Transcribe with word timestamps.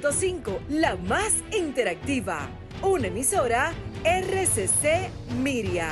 106.5, 0.00 0.58
la 0.70 0.96
más 0.96 1.32
interactiva. 1.56 2.48
Una 2.82 3.08
emisora 3.08 3.72
RCC 4.02 5.10
Miria. 5.42 5.90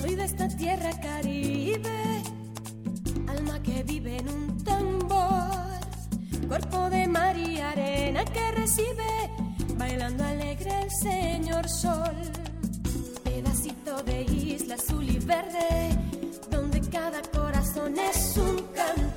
Soy 0.00 0.14
de 0.14 0.24
esta 0.24 0.48
tierra 0.48 0.98
caribe, 1.00 2.22
alma 3.26 3.62
que 3.62 3.82
vive 3.82 4.16
en 4.16 4.28
un 4.28 4.64
tambor, 4.64 5.50
cuerpo 6.48 6.88
de 6.88 7.06
mar 7.06 7.36
y 7.36 7.60
arena 7.60 8.24
que 8.24 8.52
recibe, 8.52 9.30
bailando 9.76 10.24
alegre 10.24 10.70
el 10.82 10.90
señor 10.90 11.68
sol, 11.68 12.14
pedacito 13.24 14.02
de 14.04 14.22
isla 14.22 14.76
azul 14.76 15.06
y 15.08 15.18
verde, 15.18 15.90
donde 16.50 16.80
cada 16.88 17.20
corazón 17.22 17.98
es 17.98 18.36
un 18.38 18.56
cantor, 18.74 19.15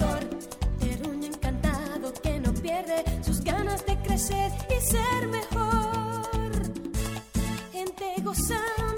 sus 3.21 3.42
ganas 3.42 3.86
de 3.86 3.97
crecer 3.97 4.51
y 4.69 4.82
ser 4.82 5.28
mejor, 5.28 6.51
gente 7.71 8.05
gozando 8.24 8.89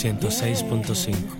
106.5. 0.00 1.39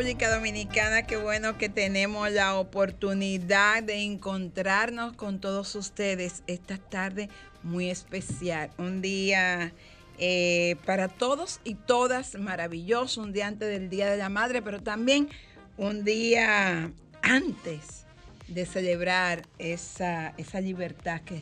República 0.00 0.34
Dominicana. 0.34 1.02
Qué 1.02 1.18
bueno 1.18 1.58
que 1.58 1.68
tenemos 1.68 2.32
la 2.32 2.54
oportunidad 2.56 3.82
de 3.82 4.02
encontrarnos 4.02 5.12
con 5.12 5.42
todos 5.42 5.74
ustedes 5.74 6.42
esta 6.46 6.78
tarde 6.78 7.28
muy 7.62 7.90
especial. 7.90 8.70
Un 8.78 9.02
día 9.02 9.74
eh, 10.18 10.76
para 10.86 11.08
todos 11.08 11.60
y 11.64 11.74
todas 11.74 12.34
maravilloso, 12.36 13.20
un 13.20 13.34
día 13.34 13.46
antes 13.46 13.68
del 13.68 13.90
Día 13.90 14.10
de 14.10 14.16
la 14.16 14.30
Madre, 14.30 14.62
pero 14.62 14.80
también 14.80 15.28
un 15.76 16.02
día 16.02 16.90
antes 17.20 18.06
de 18.48 18.64
celebrar 18.64 19.42
esa, 19.58 20.32
esa 20.38 20.62
libertad 20.62 21.20
que 21.20 21.40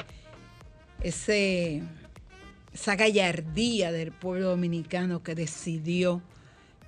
ese, 1.01 1.81
esa 2.75 2.97
gallardía 2.97 3.93
del 3.93 4.11
pueblo 4.11 4.49
dominicano 4.49 5.23
que 5.23 5.37
decidió 5.37 6.21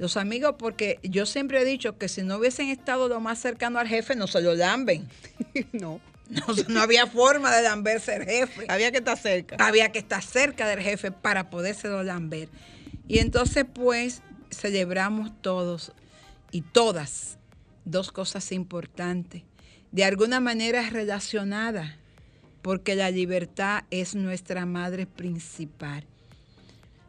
los 0.00 0.16
amigos, 0.16 0.54
porque 0.58 0.98
yo 1.02 1.26
siempre 1.26 1.60
he 1.60 1.64
dicho 1.64 1.98
que 1.98 2.08
si 2.08 2.22
no 2.22 2.38
hubiesen 2.38 2.68
estado 2.68 3.06
lo 3.06 3.20
más 3.20 3.38
cercano 3.38 3.78
al 3.78 3.86
jefe, 3.86 4.16
no 4.16 4.26
se 4.26 4.40
lo 4.40 4.54
lamben. 4.54 5.06
No. 5.72 6.00
No, 6.30 6.44
no 6.68 6.80
había 6.80 7.08
forma 7.08 7.54
de 7.54 7.62
lamberse 7.62 8.14
el 8.14 8.24
jefe. 8.24 8.64
Había 8.68 8.92
que 8.92 8.98
estar 8.98 9.18
cerca. 9.18 9.56
Había 9.58 9.90
que 9.90 9.98
estar 9.98 10.22
cerca 10.22 10.68
del 10.68 10.78
jefe 10.78 11.10
para 11.10 11.50
podérselo 11.50 12.04
lamber. 12.04 12.48
Y 13.08 13.18
entonces, 13.18 13.64
pues, 13.70 14.22
celebramos 14.50 15.32
todos 15.42 15.92
y 16.52 16.62
todas 16.62 17.36
dos 17.84 18.12
cosas 18.12 18.52
importantes, 18.52 19.42
de 19.90 20.04
alguna 20.04 20.38
manera 20.38 20.88
relacionadas, 20.88 21.96
porque 22.62 22.94
la 22.94 23.10
libertad 23.10 23.82
es 23.90 24.14
nuestra 24.14 24.66
madre 24.66 25.06
principal. 25.06 26.04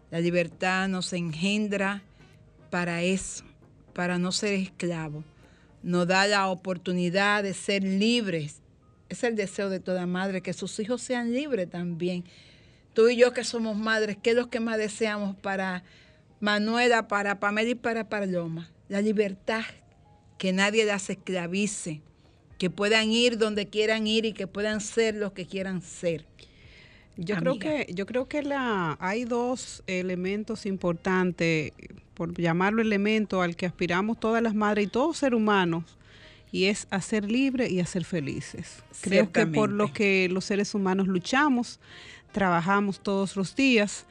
La 0.09 0.19
libertad 0.19 0.87
nos 0.87 1.13
engendra 1.13 2.01
para 2.71 3.03
eso, 3.03 3.43
para 3.93 4.17
no 4.17 4.31
ser 4.31 4.53
esclavos. 4.53 5.23
Nos 5.83 6.07
da 6.07 6.25
la 6.25 6.47
oportunidad 6.47 7.43
de 7.43 7.53
ser 7.53 7.83
libres. 7.83 8.61
Es 9.09 9.23
el 9.23 9.35
deseo 9.35 9.69
de 9.69 9.79
toda 9.79 10.07
madre, 10.07 10.41
que 10.41 10.53
sus 10.53 10.79
hijos 10.79 11.03
sean 11.03 11.33
libres 11.33 11.69
también. 11.69 12.23
Tú 12.93 13.09
y 13.09 13.17
yo 13.17 13.33
que 13.33 13.43
somos 13.43 13.77
madres, 13.77 14.17
¿qué 14.21 14.31
es 14.31 14.35
lo 14.35 14.49
que 14.49 14.59
más 14.59 14.77
deseamos 14.77 15.35
para 15.35 15.83
Manuela, 16.39 17.07
para 17.07 17.39
Pamela 17.39 17.69
y 17.69 17.75
para 17.75 18.09
Paloma? 18.09 18.71
La 18.89 19.01
libertad, 19.01 19.63
que 20.37 20.53
nadie 20.53 20.85
las 20.85 21.09
esclavice, 21.09 22.01
que 22.57 22.69
puedan 22.69 23.11
ir 23.11 23.37
donde 23.37 23.67
quieran 23.67 24.07
ir 24.07 24.25
y 24.25 24.33
que 24.33 24.47
puedan 24.47 24.81
ser 24.81 25.15
los 25.15 25.33
que 25.33 25.45
quieran 25.45 25.81
ser. 25.81 26.25
Yo 27.17 27.35
creo 27.37 27.59
que, 27.59 27.87
yo 27.93 28.05
creo 28.05 28.27
que 28.27 28.41
la, 28.41 28.97
hay 28.99 29.25
dos 29.25 29.83
elementos 29.87 30.65
importantes, 30.65 31.73
por 32.13 32.33
llamarlo 32.39 32.81
elemento 32.81 33.41
al 33.41 33.55
que 33.55 33.65
aspiramos 33.65 34.19
todas 34.19 34.41
las 34.41 34.55
madres 34.55 34.85
y 34.85 34.87
todos 34.87 35.17
seres 35.17 35.37
humanos, 35.37 35.83
y 36.51 36.65
es 36.65 36.87
a 36.89 37.01
ser 37.01 37.29
libres 37.29 37.71
y 37.71 37.79
a 37.79 37.85
ser 37.85 38.05
felices. 38.05 38.83
Creo 39.01 39.31
que 39.31 39.45
por 39.45 39.71
lo 39.71 39.93
que 39.93 40.27
los 40.29 40.45
seres 40.45 40.73
humanos 40.75 41.07
luchamos, 41.07 41.79
trabajamos 42.31 42.99
todos 42.99 43.35
los 43.35 43.55
días. 43.55 44.05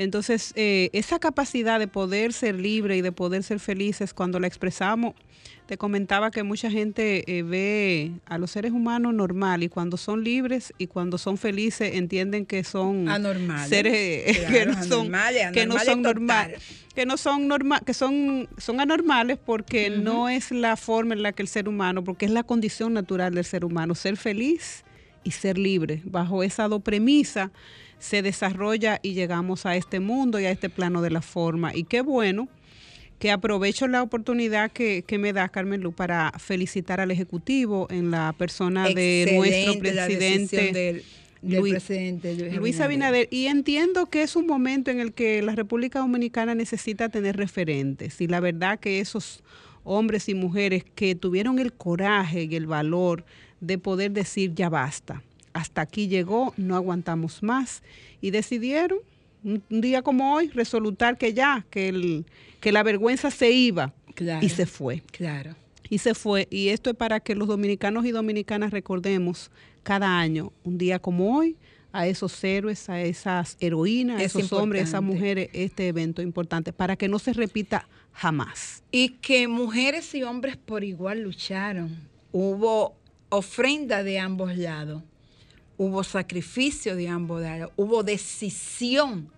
Entonces, 0.00 0.54
eh, 0.56 0.88
esa 0.94 1.18
capacidad 1.18 1.78
de 1.78 1.86
poder 1.86 2.32
ser 2.32 2.54
libre 2.58 2.96
y 2.96 3.02
de 3.02 3.12
poder 3.12 3.42
ser 3.42 3.60
felices, 3.60 4.14
cuando 4.14 4.40
la 4.40 4.46
expresamos, 4.46 5.12
te 5.66 5.76
comentaba 5.76 6.30
que 6.30 6.42
mucha 6.42 6.70
gente 6.70 7.22
eh, 7.26 7.42
ve 7.42 8.12
a 8.24 8.38
los 8.38 8.50
seres 8.50 8.72
humanos 8.72 9.12
normal 9.12 9.62
y 9.62 9.68
cuando 9.68 9.98
son 9.98 10.24
libres 10.24 10.72
y 10.78 10.86
cuando 10.86 11.18
son 11.18 11.36
felices 11.36 11.96
entienden 11.96 12.46
que 12.46 12.64
son 12.64 13.10
Anormales. 13.10 13.68
seres 13.68 13.92
eh, 13.94 14.46
que 14.50 14.64
no 14.64 14.82
son, 14.82 15.14
anormales, 15.14 15.52
que 15.52 15.66
no 15.66 15.78
son 15.78 16.00
normales 16.00 16.62
que 16.94 17.04
no 17.04 17.16
son 17.18 17.46
normal 17.46 17.82
que 17.84 17.92
son 17.92 18.48
son 18.56 18.80
anormales 18.80 19.36
porque 19.36 19.90
no 19.90 20.30
es 20.30 20.50
la 20.50 20.76
forma 20.76 21.12
en 21.12 21.22
la 21.22 21.32
que 21.32 21.42
el 21.42 21.48
ser 21.48 21.68
humano 21.68 22.02
porque 22.02 22.24
es 22.24 22.32
la 22.32 22.42
condición 22.42 22.94
natural 22.94 23.34
del 23.34 23.44
ser 23.44 23.66
humano 23.66 23.94
ser 23.94 24.16
feliz 24.16 24.82
y 25.24 25.32
ser 25.32 25.58
libre 25.58 26.00
bajo 26.04 26.42
esa 26.42 26.68
dos 26.68 26.82
premisas 26.82 27.50
se 28.00 28.22
desarrolla 28.22 28.98
y 29.02 29.12
llegamos 29.14 29.64
a 29.66 29.76
este 29.76 30.00
mundo 30.00 30.40
y 30.40 30.46
a 30.46 30.50
este 30.50 30.68
plano 30.68 31.00
de 31.02 31.10
la 31.10 31.22
forma 31.22 31.74
y 31.74 31.84
qué 31.84 32.00
bueno 32.00 32.48
que 33.20 33.30
aprovecho 33.30 33.86
la 33.86 34.02
oportunidad 34.02 34.72
que, 34.72 35.04
que 35.06 35.18
me 35.18 35.32
da 35.34 35.48
Carmen 35.50 35.82
Lu 35.82 35.92
para 35.92 36.32
felicitar 36.38 37.00
al 37.00 37.10
Ejecutivo 37.10 37.86
en 37.90 38.10
la 38.10 38.34
persona 38.36 38.88
de 38.88 39.32
nuestro 39.36 39.78
presidente 39.78 40.56
decisión 40.56 40.72
del, 40.72 41.04
del 41.42 41.60
Luis- 41.60 41.72
presidente 41.74 42.34
Luis, 42.34 42.56
Luis 42.56 42.80
Abinader. 42.80 43.28
Y 43.30 43.46
entiendo 43.46 44.06
que 44.06 44.22
es 44.22 44.36
un 44.36 44.46
momento 44.46 44.90
en 44.90 45.00
el 45.00 45.12
que 45.12 45.42
la 45.42 45.54
República 45.54 45.98
Dominicana 45.98 46.54
necesita 46.54 47.10
tener 47.10 47.36
referentes. 47.36 48.22
Y 48.22 48.26
la 48.26 48.40
verdad 48.40 48.80
que 48.80 49.00
esos 49.00 49.42
hombres 49.84 50.30
y 50.30 50.34
mujeres 50.34 50.84
que 50.94 51.14
tuvieron 51.14 51.58
el 51.58 51.74
coraje 51.74 52.44
y 52.50 52.56
el 52.56 52.66
valor 52.66 53.26
de 53.60 53.76
poder 53.76 54.12
decir 54.12 54.54
ya 54.54 54.70
basta, 54.70 55.22
hasta 55.52 55.80
aquí 55.82 56.08
llegó, 56.08 56.54
no 56.56 56.76
aguantamos 56.76 57.42
más. 57.42 57.82
Y 58.20 58.30
decidieron, 58.30 58.98
un, 59.42 59.62
día 59.68 60.02
como 60.02 60.34
hoy, 60.34 60.48
resolutar 60.48 61.16
que 61.18 61.32
ya, 61.32 61.64
que, 61.70 61.88
el, 61.88 62.26
que 62.60 62.72
la 62.72 62.82
vergüenza 62.82 63.30
se 63.30 63.50
iba 63.50 63.92
Claro. 64.14 64.44
y 64.44 64.48
se 64.50 64.66
fue. 64.66 65.02
Claro. 65.12 65.54
y 65.88 65.98
se 65.98 66.14
fue. 66.14 66.46
Y 66.50 66.68
esto 66.68 66.90
es 66.90 66.96
para 66.96 67.20
que 67.20 67.34
los 67.34 67.48
dominicanos 67.48 68.04
y 68.04 68.10
dominicanas 68.12 68.70
recordemos 68.70 69.50
cada 69.82 70.18
año, 70.18 70.52
un 70.62 70.78
día 70.78 70.98
como 70.98 71.36
hoy, 71.36 71.56
a 71.92 72.06
esos 72.06 72.42
héroes, 72.44 72.88
a 72.88 73.00
esas 73.00 73.56
heroínas, 73.60 74.20
a 74.20 74.24
esos 74.24 74.52
hombres, 74.52 74.82
a 74.82 74.84
esas 74.84 75.02
mujeres, 75.02 75.48
este 75.52 75.88
evento 75.88 76.22
importante, 76.22 76.72
para 76.72 76.96
que 76.96 77.08
no 77.08 77.18
se 77.18 77.32
repita 77.32 77.88
jamás. 78.12 78.82
Y 78.92 79.10
que 79.20 79.48
mujeres 79.48 80.14
y 80.14 80.22
hombres 80.22 80.56
por 80.56 80.84
igual 80.84 81.22
lucharon. 81.22 81.96
Hubo 82.32 82.94
ofrenda 83.28 84.02
de 84.04 84.18
ambos 84.18 84.56
lados, 84.56 85.02
hubo 85.80 86.04
sacrificio 86.04 86.94
de 86.94 87.08
ambos 87.08 87.40
lados, 87.40 87.72
hubo 87.74 88.02
decisión 88.02 89.30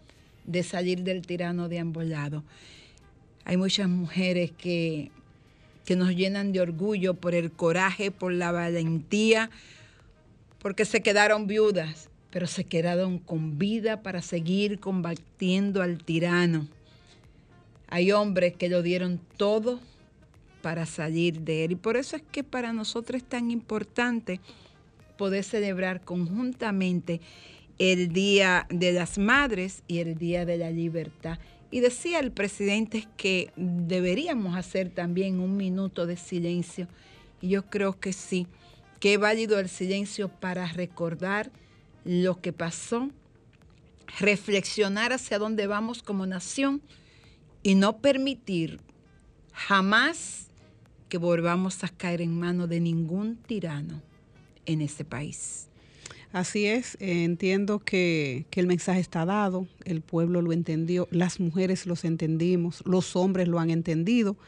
de 0.44 0.64
salir 0.64 1.04
del 1.04 1.24
tirano 1.24 1.68
de 1.68 1.78
ambos 1.78 2.04
lados. 2.04 2.42
Hay 3.44 3.56
muchas 3.56 3.88
mujeres 3.88 4.50
que, 4.50 5.12
que 5.84 5.94
nos 5.94 6.16
llenan 6.16 6.50
de 6.50 6.60
orgullo 6.60 7.14
por 7.14 7.36
el 7.36 7.52
coraje, 7.52 8.10
por 8.10 8.32
la 8.32 8.50
valentía, 8.50 9.50
porque 10.58 10.84
se 10.84 11.00
quedaron 11.00 11.46
viudas, 11.46 12.08
pero 12.32 12.48
se 12.48 12.64
quedaron 12.64 13.20
con 13.20 13.56
vida 13.56 14.02
para 14.02 14.20
seguir 14.20 14.80
combatiendo 14.80 15.80
al 15.80 16.02
tirano. 16.02 16.66
Hay 17.86 18.10
hombres 18.10 18.56
que 18.56 18.68
lo 18.68 18.82
dieron 18.82 19.20
todo 19.36 19.78
para 20.60 20.86
salir 20.86 21.42
de 21.42 21.66
él. 21.66 21.72
Y 21.72 21.76
por 21.76 21.96
eso 21.96 22.16
es 22.16 22.22
que 22.32 22.42
para 22.42 22.72
nosotros 22.72 23.22
es 23.22 23.28
tan 23.28 23.52
importante 23.52 24.40
poder 25.22 25.44
celebrar 25.44 26.04
conjuntamente 26.04 27.20
el 27.78 28.12
Día 28.12 28.66
de 28.70 28.90
las 28.90 29.18
Madres 29.18 29.84
y 29.86 29.98
el 29.98 30.18
Día 30.18 30.44
de 30.44 30.58
la 30.58 30.72
Libertad. 30.72 31.38
Y 31.70 31.78
decía 31.78 32.18
el 32.18 32.32
presidente 32.32 33.06
que 33.16 33.52
deberíamos 33.54 34.56
hacer 34.56 34.90
también 34.90 35.38
un 35.38 35.56
minuto 35.56 36.06
de 36.06 36.16
silencio. 36.16 36.88
Y 37.40 37.50
yo 37.50 37.66
creo 37.66 38.00
que 38.00 38.12
sí, 38.12 38.48
que 38.98 39.14
es 39.14 39.20
válido 39.20 39.60
el 39.60 39.68
silencio 39.68 40.26
para 40.28 40.66
recordar 40.66 41.52
lo 42.04 42.40
que 42.40 42.52
pasó, 42.52 43.08
reflexionar 44.18 45.12
hacia 45.12 45.38
dónde 45.38 45.68
vamos 45.68 46.02
como 46.02 46.26
nación 46.26 46.82
y 47.62 47.76
no 47.76 47.98
permitir 47.98 48.80
jamás 49.52 50.48
que 51.08 51.18
volvamos 51.18 51.84
a 51.84 51.88
caer 51.90 52.22
en 52.22 52.36
manos 52.36 52.68
de 52.68 52.80
ningún 52.80 53.36
tirano 53.36 54.02
en 54.66 54.80
este 54.80 55.04
país. 55.04 55.68
Así 56.32 56.66
es, 56.66 56.94
eh, 56.94 57.24
entiendo 57.24 57.78
que, 57.78 58.46
que, 58.50 58.60
el 58.60 58.66
mensaje 58.66 59.00
está 59.00 59.26
dado, 59.26 59.66
el 59.84 60.00
pueblo 60.00 60.40
lo 60.40 60.52
entendió, 60.52 61.06
las 61.10 61.40
mujeres 61.40 61.84
los 61.84 62.06
entendimos, 62.06 62.82
los 62.86 63.16
hombres 63.16 63.48
lo 63.48 63.58
han 63.58 63.68
entendido 63.68 64.38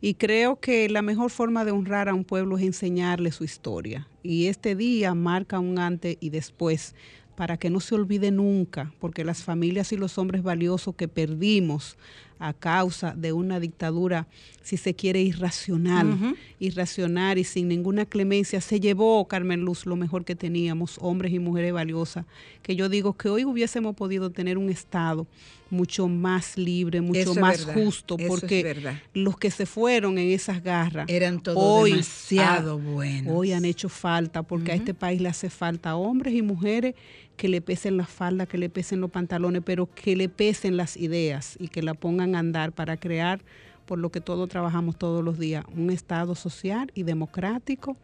y 0.00 0.14
creo 0.14 0.60
que 0.60 0.88
la 0.90 1.00
mejor 1.00 1.30
forma 1.30 1.64
de 1.64 1.70
honrar 1.70 2.10
a 2.10 2.14
un 2.14 2.24
pueblo 2.24 2.58
es 2.58 2.64
enseñarle 2.64 3.32
su 3.32 3.42
historia. 3.42 4.06
Y 4.22 4.48
este 4.48 4.76
día 4.76 5.14
marca 5.14 5.58
un 5.58 5.78
antes 5.78 6.18
y 6.20 6.28
después 6.28 6.94
para 7.36 7.56
que 7.56 7.70
no 7.70 7.80
se 7.80 7.94
olvide 7.94 8.30
nunca, 8.30 8.92
porque 9.00 9.24
las 9.24 9.42
familias 9.42 9.92
y 9.92 9.96
los 9.96 10.18
hombres 10.18 10.42
valiosos 10.42 10.94
que 10.94 11.08
perdimos 11.08 11.96
a 12.44 12.52
causa 12.52 13.14
de 13.16 13.32
una 13.32 13.58
dictadura, 13.58 14.26
si 14.62 14.76
se 14.76 14.94
quiere, 14.94 15.22
irracional, 15.22 16.36
irracional 16.58 17.38
y 17.38 17.44
sin 17.44 17.68
ninguna 17.68 18.04
clemencia, 18.04 18.60
se 18.60 18.80
llevó, 18.80 19.26
Carmen 19.26 19.62
Luz, 19.62 19.86
lo 19.86 19.96
mejor 19.96 20.26
que 20.26 20.36
teníamos, 20.36 20.98
hombres 21.00 21.32
y 21.32 21.38
mujeres 21.38 21.72
valiosas, 21.72 22.26
que 22.62 22.76
yo 22.76 22.90
digo 22.90 23.14
que 23.14 23.30
hoy 23.30 23.46
hubiésemos 23.46 23.96
podido 23.96 24.30
tener 24.30 24.58
un 24.58 24.68
Estado 24.68 25.26
mucho 25.70 26.06
más 26.06 26.58
libre, 26.58 27.00
mucho 27.00 27.34
más 27.34 27.64
justo, 27.64 28.16
porque 28.28 28.94
los 29.14 29.38
que 29.38 29.50
se 29.50 29.64
fueron 29.64 30.18
en 30.18 30.30
esas 30.30 30.62
garras 30.62 31.08
eran 31.08 31.42
todos 31.42 31.84
demasiado 31.84 32.78
buenos. 32.78 33.32
Hoy 33.34 33.52
han 33.52 33.64
hecho 33.64 33.88
falta, 33.88 34.42
porque 34.42 34.72
a 34.72 34.74
este 34.74 34.92
país 34.92 35.20
le 35.20 35.28
hace 35.28 35.48
falta 35.48 35.96
hombres 35.96 36.34
y 36.34 36.42
mujeres 36.42 36.94
que 37.36 37.48
le 37.48 37.60
pesen 37.60 37.96
las 37.96 38.08
faldas, 38.08 38.48
que 38.48 38.58
le 38.58 38.68
pesen 38.68 39.00
los 39.00 39.10
pantalones, 39.10 39.62
pero 39.64 39.92
que 39.92 40.14
le 40.14 40.28
pesen 40.28 40.76
las 40.76 40.96
ideas 40.96 41.56
y 41.58 41.68
que 41.68 41.82
la 41.82 41.94
pongan 41.94 42.33
andar 42.34 42.72
para 42.72 42.96
crear, 42.96 43.40
por 43.86 43.98
lo 43.98 44.10
que 44.10 44.20
todos 44.20 44.48
trabajamos 44.48 44.96
todos 44.96 45.22
los 45.22 45.38
días, 45.38 45.64
un 45.74 45.90
Estado 45.90 46.34
social 46.34 46.90
y 46.94 47.02
democrático 47.02 47.96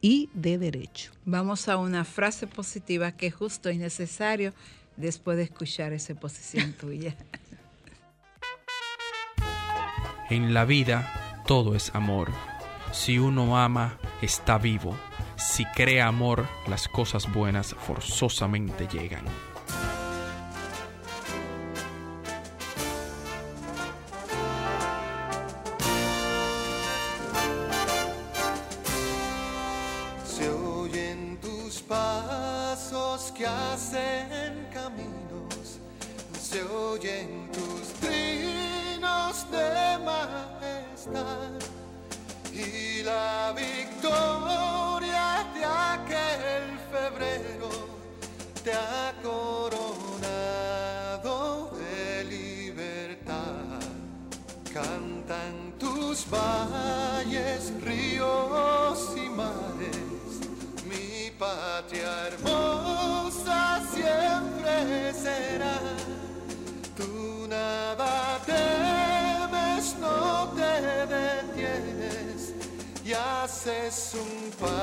y 0.00 0.30
de 0.34 0.58
derecho. 0.58 1.12
Vamos 1.24 1.68
a 1.68 1.76
una 1.76 2.04
frase 2.04 2.46
positiva 2.46 3.12
que 3.12 3.26
es 3.26 3.34
justo 3.34 3.70
y 3.70 3.78
necesario 3.78 4.52
después 4.96 5.36
de 5.36 5.44
escuchar 5.44 5.92
esa 5.92 6.14
posición 6.14 6.72
tuya. 6.80 7.14
En 10.30 10.54
la 10.54 10.64
vida 10.64 11.42
todo 11.46 11.74
es 11.74 11.94
amor. 11.94 12.30
Si 12.92 13.18
uno 13.18 13.58
ama, 13.58 13.98
está 14.22 14.58
vivo 14.58 14.96
si 15.36 15.66
crea 15.66 16.08
amor, 16.08 16.46
las 16.66 16.88
cosas 16.88 17.30
buenas 17.32 17.74
forzosamente 17.74 18.88
llegan. 18.88 19.24
kasumpa 73.96 74.76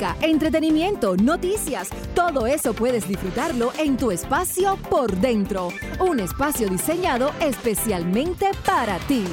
Música, 0.00 0.16
entretenimiento, 0.26 1.14
noticias, 1.16 1.90
todo 2.14 2.46
eso 2.46 2.72
puedes 2.72 3.06
disfrutarlo 3.06 3.70
en 3.78 3.98
tu 3.98 4.10
espacio 4.10 4.78
por 4.88 5.14
dentro. 5.16 5.68
Un 5.98 6.20
espacio 6.20 6.70
diseñado 6.70 7.32
especialmente 7.40 8.50
para 8.64 8.98
ti. 9.00 9.24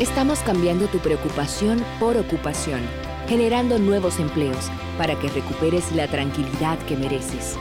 Estamos 0.00 0.38
cambiando 0.38 0.86
tu 0.86 0.98
preocupación 1.00 1.84
por 1.98 2.16
ocupación, 2.16 2.80
generando 3.28 3.78
nuevos 3.78 4.18
empleos 4.18 4.70
para 4.96 5.18
que 5.18 5.28
recuperes 5.28 5.92
la 5.92 6.06
tranquilidad 6.06 6.78
que 6.86 6.96
mereces. 6.96 7.56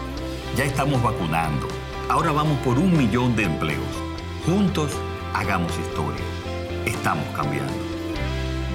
Ya 0.55 0.63
estamos 0.63 1.03
vacunando. 1.03 1.67
Ahora 2.07 2.31
vamos 2.31 2.57
por 2.59 2.79
un 2.79 2.97
millón 2.97 3.35
de 3.35 3.43
empleos. 3.43 3.83
Juntos, 4.45 4.91
hagamos 5.33 5.77
historia. 5.77 6.23
Estamos 6.85 7.25
cambiando. 7.35 7.88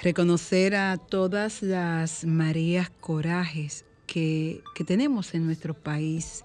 reconocer 0.03 0.75
a 0.75 0.97
todas 0.97 1.63
las 1.63 2.25
Marías 2.25 2.91
Corajes 2.99 3.85
que, 4.05 4.61
que 4.75 4.83
tenemos 4.83 5.33
en 5.33 5.47
nuestro 5.47 5.73
país 5.73 6.43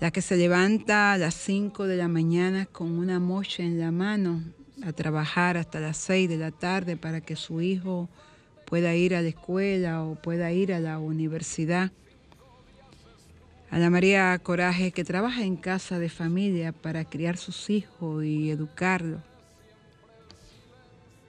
la 0.00 0.12
que 0.12 0.22
se 0.22 0.36
levanta 0.36 1.12
a 1.12 1.18
las 1.18 1.34
5 1.34 1.86
de 1.86 1.96
la 1.96 2.08
mañana 2.08 2.66
con 2.66 2.98
una 2.98 3.18
mocha 3.18 3.64
en 3.64 3.80
la 3.80 3.90
mano 3.90 4.42
a 4.84 4.92
trabajar 4.92 5.56
hasta 5.56 5.80
las 5.80 5.96
6 5.96 6.28
de 6.28 6.36
la 6.36 6.52
tarde 6.52 6.96
para 6.96 7.20
que 7.20 7.34
su 7.34 7.60
hijo 7.60 8.08
pueda 8.64 8.94
ir 8.94 9.16
a 9.16 9.22
la 9.22 9.28
escuela 9.28 10.04
o 10.04 10.14
pueda 10.14 10.52
ir 10.52 10.72
a 10.72 10.78
la 10.78 10.98
universidad. 11.00 11.90
A 13.70 13.78
la 13.78 13.90
María 13.90 14.38
Coraje 14.38 14.92
que 14.92 15.04
trabaja 15.04 15.42
en 15.42 15.56
casa 15.56 15.98
de 15.98 16.08
familia 16.08 16.72
para 16.72 17.04
criar 17.04 17.36
sus 17.36 17.68
hijos 17.68 18.24
y 18.24 18.50
educarlos. 18.50 19.20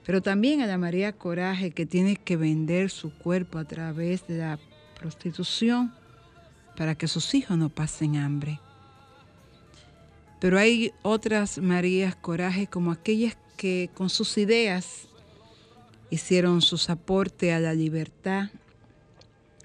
Pero 0.06 0.22
también 0.22 0.60
a 0.60 0.66
la 0.66 0.78
María 0.78 1.12
Coraje 1.12 1.72
que 1.72 1.86
tiene 1.86 2.16
que 2.16 2.36
vender 2.36 2.88
su 2.90 3.12
cuerpo 3.12 3.58
a 3.58 3.64
través 3.64 4.26
de 4.28 4.38
la 4.38 4.58
prostitución 4.98 5.92
para 6.80 6.94
que 6.94 7.08
sus 7.08 7.34
hijos 7.34 7.58
no 7.58 7.68
pasen 7.68 8.16
hambre. 8.16 8.58
Pero 10.40 10.58
hay 10.58 10.94
otras 11.02 11.58
Marías 11.58 12.16
Coraje 12.16 12.68
como 12.68 12.90
aquellas 12.90 13.36
que 13.58 13.90
con 13.92 14.08
sus 14.08 14.38
ideas 14.38 15.06
hicieron 16.08 16.62
sus 16.62 16.88
aportes 16.88 17.52
a 17.52 17.60
la 17.60 17.74
libertad, 17.74 18.48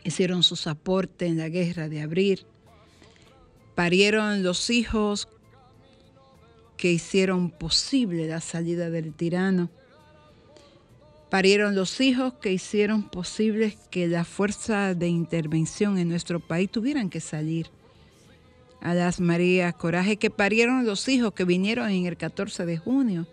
hicieron 0.03 0.43
sus 0.43 0.67
aportes 0.67 1.29
en 1.29 1.37
la 1.37 1.47
guerra 1.47 1.87
de 1.87 2.01
abril, 2.01 2.45
parieron 3.75 4.43
los 4.43 4.69
hijos 4.69 5.29
que 6.75 6.91
hicieron 6.91 7.49
posible 7.49 8.27
la 8.27 8.41
salida 8.41 8.89
del 8.89 9.13
tirano, 9.13 9.69
parieron 11.29 11.75
los 11.75 12.01
hijos 12.01 12.33
que 12.35 12.51
hicieron 12.51 13.03
posible 13.03 13.77
que 13.89 14.07
la 14.07 14.23
fuerza 14.23 14.93
de 14.93 15.07
intervención 15.07 15.97
en 15.97 16.09
nuestro 16.09 16.39
país 16.39 16.69
tuvieran 16.71 17.09
que 17.09 17.19
salir. 17.19 17.69
A 18.81 18.93
las 18.93 19.19
Marías 19.19 19.73
Coraje 19.73 20.17
que 20.17 20.29
parieron 20.29 20.85
los 20.85 21.07
hijos 21.07 21.33
que 21.33 21.43
vinieron 21.43 21.89
en 21.89 22.05
el 22.05 22.17
14 22.17 22.65
de 22.65 22.77
junio. 22.77 23.27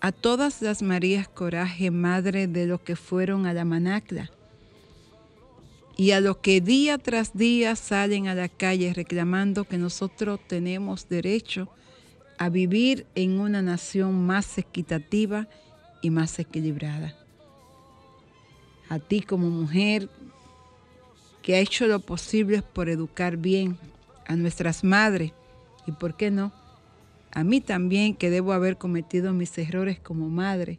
A 0.00 0.12
todas 0.12 0.60
las 0.60 0.82
Marías 0.82 1.28
Coraje, 1.28 1.90
madre 1.90 2.46
de 2.46 2.66
los 2.66 2.80
que 2.80 2.96
fueron 2.96 3.46
a 3.46 3.54
la 3.54 3.64
Manacla. 3.64 4.30
Y 5.96 6.10
a 6.10 6.20
los 6.20 6.38
que 6.38 6.60
día 6.60 6.98
tras 6.98 7.34
día 7.34 7.76
salen 7.76 8.28
a 8.28 8.34
la 8.34 8.48
calle 8.48 8.92
reclamando 8.92 9.64
que 9.64 9.78
nosotros 9.78 10.40
tenemos 10.46 11.08
derecho 11.08 11.62
a 11.62 11.83
vivir 12.50 13.06
en 13.14 13.40
una 13.40 13.62
nación 13.62 14.26
más 14.26 14.58
equitativa 14.58 15.48
y 16.02 16.10
más 16.10 16.38
equilibrada. 16.38 17.14
A 18.88 18.98
ti 18.98 19.22
como 19.22 19.48
mujer 19.48 20.08
que 21.42 21.56
ha 21.56 21.58
hecho 21.58 21.86
lo 21.86 22.00
posible 22.00 22.62
por 22.62 22.88
educar 22.88 23.36
bien 23.36 23.78
a 24.26 24.36
nuestras 24.36 24.84
madres 24.84 25.32
y, 25.86 25.92
¿por 25.92 26.16
qué 26.16 26.30
no?, 26.30 26.52
a 27.32 27.42
mí 27.42 27.60
también 27.60 28.14
que 28.14 28.30
debo 28.30 28.52
haber 28.52 28.78
cometido 28.78 29.32
mis 29.32 29.58
errores 29.58 29.98
como 29.98 30.28
madre, 30.28 30.78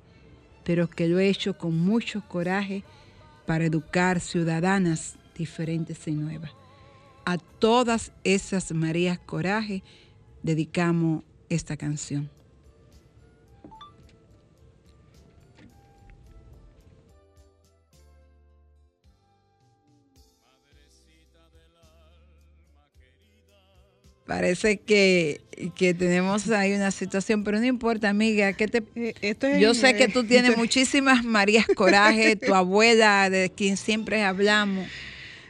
pero 0.64 0.90
que 0.90 1.10
lo 1.10 1.20
he 1.20 1.28
hecho 1.28 1.58
con 1.58 1.78
mucho 1.78 2.24
coraje 2.30 2.86
para 3.46 3.66
educar 3.66 4.22
ciudadanas 4.22 5.18
diferentes 5.38 6.08
y 6.08 6.12
nuevas. 6.12 6.52
A 7.26 7.38
todas 7.38 8.14
esas 8.24 8.72
Marías 8.72 9.20
Coraje 9.20 9.84
dedicamos 10.44 11.24
esta 11.50 11.78
canción. 11.78 12.30
Parece 24.26 24.78
que, 24.78 25.40
que 25.76 25.94
tenemos 25.94 26.50
ahí 26.50 26.74
una 26.74 26.90
situación, 26.90 27.44
pero 27.44 27.60
no 27.60 27.66
importa, 27.66 28.10
amiga. 28.10 28.54
¿qué 28.54 28.68
te, 28.68 28.82
es- 29.22 29.38
yo 29.62 29.76
sé 29.76 29.96
que 29.96 30.08
tú 30.08 30.24
tienes 30.24 30.50
esto- 30.52 30.60
muchísimas 30.62 31.24
Marías 31.24 31.68
Coraje, 31.76 32.36
tu 32.36 32.56
abuela, 32.56 33.30
de 33.30 33.52
quien 33.52 33.78
siempre 33.78 34.24
hablamos, 34.24 34.88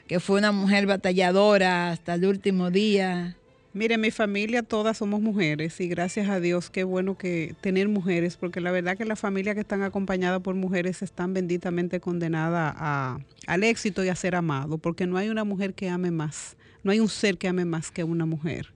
que 0.07 0.19
fue 0.19 0.39
una 0.39 0.51
mujer 0.51 0.87
batalladora 0.87 1.91
hasta 1.91 2.15
el 2.15 2.25
último 2.25 2.69
día. 2.69 3.37
Mire, 3.77 3.97
mi 3.97 4.09
familia 4.09 4.63
todas 4.63 4.97
somos 4.99 5.19
mujeres 5.21 5.81
y 5.81 5.89
gracias 5.89 6.29
a 6.29 6.39
Dios 6.39 6.69
qué 6.69 6.85
bueno 6.85 7.17
que 7.17 7.55
tener 7.59 7.89
mujeres, 7.89 8.37
porque 8.37 8.61
la 8.61 8.71
verdad 8.71 8.95
que 8.97 9.03
las 9.03 9.19
familias 9.19 9.53
que 9.55 9.59
están 9.59 9.81
acompañadas 9.83 10.39
por 10.41 10.55
mujeres 10.55 11.01
están 11.01 11.33
benditamente 11.33 11.99
condenadas 11.99 12.73
a, 12.77 13.19
al 13.47 13.63
éxito 13.65 14.01
y 14.05 14.07
a 14.07 14.15
ser 14.15 14.35
amado, 14.35 14.77
porque 14.77 15.07
no 15.07 15.17
hay 15.17 15.27
una 15.27 15.43
mujer 15.43 15.73
que 15.73 15.89
ame 15.89 16.09
más, 16.09 16.55
no 16.83 16.91
hay 16.93 17.01
un 17.01 17.09
ser 17.09 17.37
que 17.37 17.49
ame 17.49 17.65
más 17.65 17.91
que 17.91 18.05
una 18.05 18.25
mujer. 18.25 18.73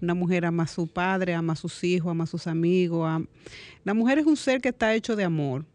Una 0.00 0.14
mujer 0.14 0.46
ama 0.46 0.62
a 0.62 0.66
su 0.68 0.86
padre, 0.86 1.34
ama 1.34 1.52
a 1.52 1.56
sus 1.56 1.84
hijos, 1.84 2.10
ama 2.10 2.24
a 2.24 2.28
sus 2.28 2.46
amigos. 2.46 3.06
am- 3.06 3.26
La 3.84 3.92
mujer 3.92 4.18
es 4.18 4.26
un 4.26 4.36
ser 4.36 4.62
que 4.62 4.70
está 4.70 4.94
hecho 4.94 5.14
de 5.14 5.24
amor. 5.24 5.66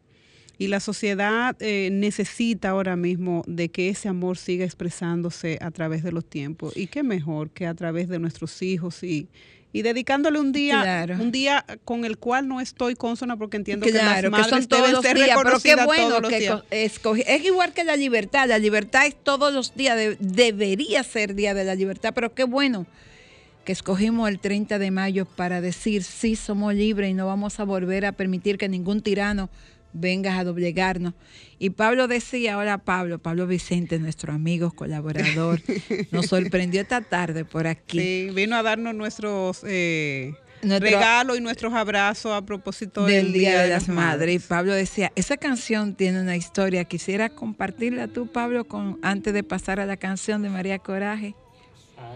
Y 0.58 0.68
la 0.68 0.80
sociedad 0.80 1.56
eh, 1.60 1.90
necesita 1.92 2.70
ahora 2.70 2.96
mismo 2.96 3.44
de 3.48 3.70
que 3.70 3.90
ese 3.90 4.08
amor 4.08 4.38
siga 4.38 4.64
expresándose 4.66 5.58
a 5.62 5.72
través 5.72 6.04
de 6.04 6.12
los 6.12 6.26
tiempos. 6.26 6.78
Y 6.78 6.88
qué 6.88 7.02
mejor 7.04 7.50
que 7.50 7.66
a 7.66 7.74
través 7.74 8.08
de 8.08 8.20
nuestros 8.20 8.62
hijos 8.62 9.04
y, 9.04 9.28
y 9.74 9.82
dedicándole 9.82 10.40
un 10.40 10.52
día, 10.52 10.82
Claro. 10.84 11.16
un 11.16 11.32
día 11.32 11.66
con 11.84 12.06
el 12.06 12.20
cual 12.20 12.48
no 12.48 12.62
estoy 12.62 12.94
consona 12.96 13.36
porque 13.36 13.58
entiendo 13.58 13.88
que 13.88 13.94
las 13.94 14.22
que 14.22 14.30
madres 14.30 14.48
son 14.48 14.66
todos 14.68 14.82
deben 14.84 14.94
los 14.94 15.02
ser 15.04 15.16
días, 15.18 15.38
pero 15.44 15.60
qué 15.60 15.76
bueno 15.84 16.08
todos 16.10 16.22
los 16.22 16.32
que 16.32 16.50
escogi- 16.86 17.24
Es 17.26 17.44
igual 17.44 17.74
que 17.74 17.84
la 17.84 17.96
libertad, 17.98 18.48
la 18.48 18.60
libertad 18.60 19.08
es 19.08 19.16
todos 19.22 19.52
los 19.52 19.74
días, 19.76 19.98
de- 19.98 20.18
debería 20.20 21.04
ser 21.04 21.34
día 21.34 21.56
de 21.56 21.64
la 21.64 21.74
libertad, 21.74 22.12
pero 22.14 22.36
qué 22.36 22.44
bueno 22.44 22.86
que 23.66 23.72
escogimos 23.72 24.30
el 24.30 24.40
30 24.40 24.78
de 24.78 24.92
mayo 24.92 25.26
para 25.26 25.62
decir 25.62 26.04
sí, 26.04 26.36
somos 26.36 26.76
libres 26.76 27.10
y 27.10 27.14
no 27.16 27.26
vamos 27.26 27.60
a 27.60 27.64
volver 27.64 28.06
a 28.06 28.12
permitir 28.12 28.58
que 28.60 28.70
ningún 28.70 29.02
tirano 29.02 29.50
venga 29.94 30.38
a 30.38 30.44
doblegarnos. 30.44 31.14
Y 31.60 31.70
Pablo 31.72 32.08
decía, 32.08 32.56
ahora 32.56 32.78
Pablo, 32.80 33.20
Pablo 33.20 33.48
Vicente, 33.48 33.98
nuestro 34.00 34.34
amigo, 34.34 34.72
colaborador, 34.72 35.62
nos 36.12 36.26
sorprendió 36.28 36.82
esta 36.82 37.02
tarde 37.02 37.46
por 37.46 37.68
aquí. 37.68 38.00
Sí, 38.00 38.30
vino 38.34 38.56
a 38.56 38.64
darnos 38.64 38.94
nuestros 38.96 39.62
eh, 39.66 40.34
Nuestro- 40.62 40.90
regalos 40.90 41.38
y 41.38 41.42
nuestros 41.42 41.74
abrazos 41.74 42.32
a 42.34 42.46
propósito 42.46 43.06
del 43.06 43.32
Día 43.34 43.62
de 43.62 43.70
las 43.70 43.88
Madres. 43.88 44.36
Y 44.36 44.40
Pablo 44.48 44.74
decía, 44.74 45.12
esa 45.16 45.38
canción 45.38 45.96
tiene 45.96 46.22
una 46.22 46.36
historia. 46.36 46.84
Quisiera 46.86 47.30
compartirla 47.30 48.08
tú, 48.08 48.28
Pablo, 48.28 48.66
con 48.66 49.00
antes 49.02 49.34
de 49.34 49.44
pasar 49.44 49.80
a 49.80 49.86
la 49.86 49.98
canción 49.98 50.42
de 50.42 50.50
María 50.50 50.80
Coraje. 50.80 51.36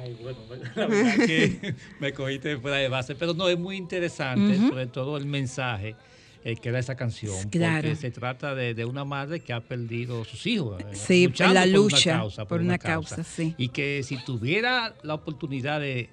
Ay, 0.01 0.17
bueno, 0.22 0.39
la 0.75 0.88
verdad 0.88 1.25
que 1.25 1.75
me 2.00 2.12
cogiste 2.13 2.57
fuera 2.57 2.77
de 2.77 2.89
base, 2.89 3.15
pero 3.15 3.34
no, 3.34 3.48
es 3.48 3.57
muy 3.57 3.77
interesante, 3.77 4.57
sobre 4.57 4.88
todo 4.88 5.15
el 5.17 5.25
mensaje 5.25 5.96
eh, 6.44 6.56
que 6.56 6.72
da 6.72 6.79
esa 6.79 6.96
canción, 6.96 7.50
Claro. 7.50 7.82
porque 7.89 7.96
se 7.96 8.12
trata 8.12 8.56
de, 8.56 8.74
de 8.74 8.86
una 8.86 9.03
madre 9.06 9.39
que 9.41 9.53
ha 9.53 9.60
perdido 9.62 10.24
sus 10.25 10.46
hijos. 10.48 10.82
eh, 10.82 10.86
Sí, 10.94 11.25
luchando 11.27 11.53
la 11.56 11.62
por 11.62 11.70
una 11.70 11.77
lucha, 11.77 12.12
causa, 12.13 12.45
por 12.45 12.62
una 12.62 12.78
causa, 12.78 13.23
sí. 13.23 13.54
Y 13.58 13.69
que 13.69 14.02
si 14.04 14.17
tuviera 14.23 14.95
la 15.04 15.13
oportunidad 15.15 15.80
de 15.82 16.10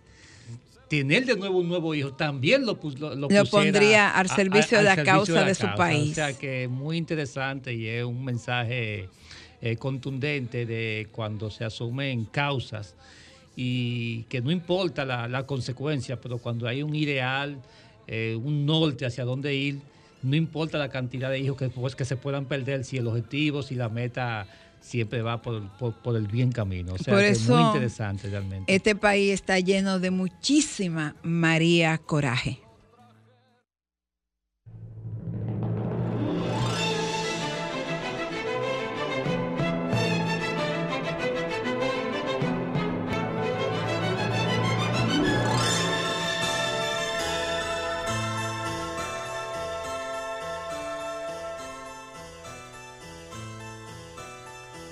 tener 0.89 1.25
de 1.25 1.37
nuevo 1.37 1.59
un 1.59 1.69
nuevo 1.69 1.95
hijo, 1.95 2.13
también 2.13 2.65
lo, 2.67 2.79
lo, 2.99 3.15
lo 3.17 3.45
pondría 3.47 4.11
al 4.11 4.29
servicio 4.29 4.79
de 4.79 4.85
la 4.85 4.95
servicio 4.95 5.15
causa 5.15 5.45
de 5.45 5.55
su 5.55 5.67
país. 5.77 6.13
O 6.13 6.15
sea 6.15 6.33
que 6.39 6.65
es 6.65 6.71
muy 6.71 6.97
interesante 6.97 7.73
y 7.75 7.87
es 7.87 8.05
un 8.05 8.25
mensaje 8.25 9.09
eh, 9.63 9.77
contundente 9.77 10.67
de 10.67 11.09
cuando 11.11 11.51
se 11.51 11.65
asumen 11.65 12.27
causas 12.27 12.95
y 13.57 14.23
que 14.25 14.41
no 14.41 14.51
importa 14.51 15.05
la, 15.05 15.27
la 15.29 15.47
consecuencia, 15.47 16.21
pero 16.21 16.39
cuando 16.39 16.67
hay 16.69 16.83
un 16.83 16.95
ideal, 16.95 17.57
eh, 18.07 18.39
un 18.41 18.67
norte 18.67 19.07
hacia 19.07 19.25
dónde 19.25 19.55
ir, 19.55 19.79
no 20.25 20.35
importa 20.37 20.79
la 20.79 20.89
cantidad 20.89 21.31
de 21.31 21.39
hijos 21.39 21.57
que, 21.57 21.69
pues, 21.69 21.95
que 21.95 22.05
se 22.05 22.17
puedan 22.17 22.47
perder, 22.47 22.85
si 22.85 22.97
el 22.97 23.07
objetivo, 23.07 23.63
si 23.63 23.75
la 23.77 23.89
meta 23.89 24.47
siempre 24.81 25.23
va 25.23 25.41
por, 25.41 25.69
por- 25.79 25.95
por 25.95 26.17
el 26.17 26.27
bien 26.27 26.51
camino. 26.53 26.95
O 26.95 26.99
sea, 26.99 27.15
Por 27.15 27.23
que 27.23 27.31
es 27.31 27.41
eso, 27.43 27.55
muy 27.55 27.63
interesante 27.63 28.29
realmente. 28.29 28.75
Este 28.75 28.95
país 28.97 29.33
está 29.33 29.59
lleno 29.61 30.01
de 30.01 30.11
muchísima 30.11 31.15
María 31.23 31.97
Coraje. 31.99 32.59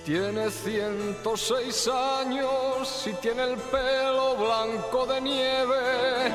Tiene 0.05 0.51
106 0.51 1.89
años 1.89 3.07
y 3.07 3.13
tiene 3.15 3.45
el 3.45 3.57
pelo 3.57 4.35
blanco 4.37 5.07
de 5.07 5.21
nieve. 5.21 6.33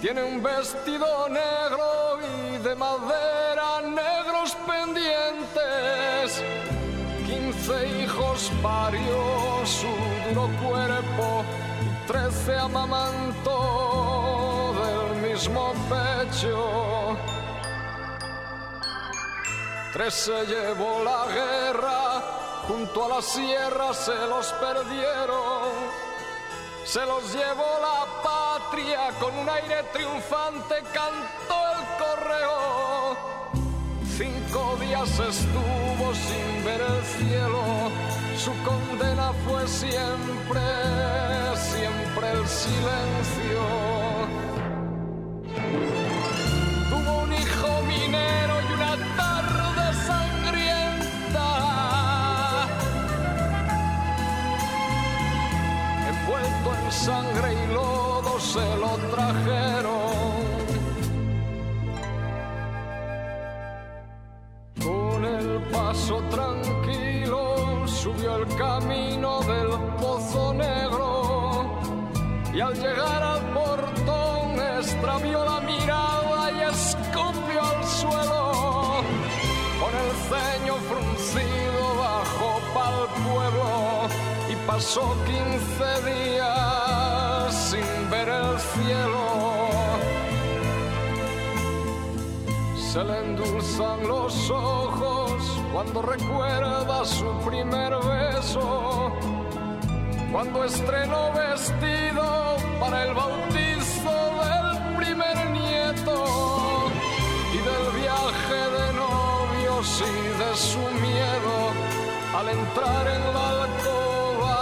Tiene 0.00 0.22
un 0.22 0.42
vestido 0.42 1.28
negro 1.28 2.18
y 2.22 2.56
de 2.58 2.74
madera 2.74 3.82
negros 3.82 4.56
pendientes. 4.66 6.42
15 7.26 8.02
hijos 8.02 8.50
parió 8.62 9.66
su 9.66 9.88
duro 10.30 10.48
cuerpo 10.62 11.44
y 11.84 11.88
13 12.06 12.56
amamantó 12.56 13.52
del 14.80 15.30
mismo 15.30 15.74
pecho. 15.90 17.16
Tres 19.92 20.12
se 20.12 20.44
llevó 20.46 21.02
la 21.02 21.24
guerra, 21.32 22.22
junto 22.66 23.04
a 23.04 23.08
la 23.08 23.22
sierra 23.22 23.94
se 23.94 24.14
los 24.26 24.52
perdieron. 24.54 26.06
Se 26.84 27.04
los 27.04 27.32
llevó 27.32 27.66
la 27.80 28.06
patria, 28.22 29.10
con 29.20 29.36
un 29.36 29.48
aire 29.48 29.82
triunfante 29.92 30.76
cantó 30.92 31.58
el 31.74 31.82
correo. 31.98 33.16
Cinco 34.16 34.76
días 34.80 35.10
estuvo 35.10 36.14
sin 36.14 36.64
ver 36.64 36.80
el 36.80 37.04
cielo, 37.04 37.62
su 38.38 38.52
condena 38.62 39.32
fue 39.44 39.66
siempre, 39.66 40.60
siempre 41.56 42.30
el 42.32 42.46
silencio. 42.46 43.62
Tuvo 46.88 47.22
un 47.24 47.32
hijo 47.32 47.82
minero 47.82 48.54
y 48.62 48.72
una 48.74 48.96
sangre 57.06 57.48
y 57.52 57.72
lodo 57.72 58.32
se 58.40 58.66
lo 58.82 58.92
trajeron. 59.14 60.14
Con 64.86 65.24
el 65.24 65.48
paso 65.74 66.16
tranquilo 66.36 67.40
subió 67.86 68.30
el 68.40 68.46
camino 68.64 69.30
del 69.52 69.70
pozo 70.00 70.52
negro 70.54 71.08
y 72.52 72.58
al 72.60 72.74
llegar 72.74 73.22
al 73.34 73.42
portón 73.58 74.46
extravió 74.78 75.38
la 75.52 75.60
mirada 75.60 76.40
y 76.56 76.58
escupió 76.74 77.58
al 77.72 77.82
suelo. 78.00 78.42
Con 79.80 79.92
el 80.02 80.10
ceño 80.30 80.74
fruncido 80.90 81.82
bajó 82.04 82.50
pa'l 82.74 82.98
pueblo 83.26 83.68
y 84.52 84.54
pasó 84.66 85.04
15 85.24 86.10
días 86.10 86.35
Se 92.96 93.04
le 93.04 93.18
endulzan 93.18 94.08
los 94.08 94.48
ojos 94.48 95.60
cuando 95.70 96.00
recuerda 96.00 97.04
su 97.04 97.30
primer 97.46 97.92
beso 97.94 99.12
cuando 100.32 100.64
estrenó 100.64 101.30
vestido 101.34 102.56
para 102.80 103.04
el 103.04 103.12
bautizo 103.12 104.16
del 104.40 104.96
primer 104.96 105.50
nieto 105.50 106.88
y 107.52 107.58
del 107.68 108.00
viaje 108.00 108.60
de 108.78 108.92
novios 108.94 109.86
y 110.00 110.28
de 110.40 110.56
su 110.56 110.78
miedo 110.78 111.54
al 112.34 112.48
entrar 112.48 113.06
en 113.08 113.34
la 113.34 113.62
alcoba 113.64 114.56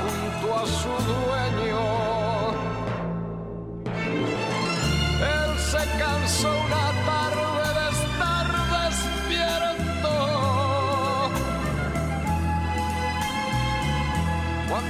junto 0.00 0.54
a 0.54 0.64
su 0.64 0.88
dueño. 0.88 1.95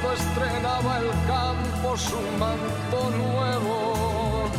Cuando 0.03 0.13
estrenaba 0.13 0.99
el 0.99 1.11
campo 1.27 1.97
su 1.97 2.17
manto 2.39 3.11
nuevo. 3.17 4.51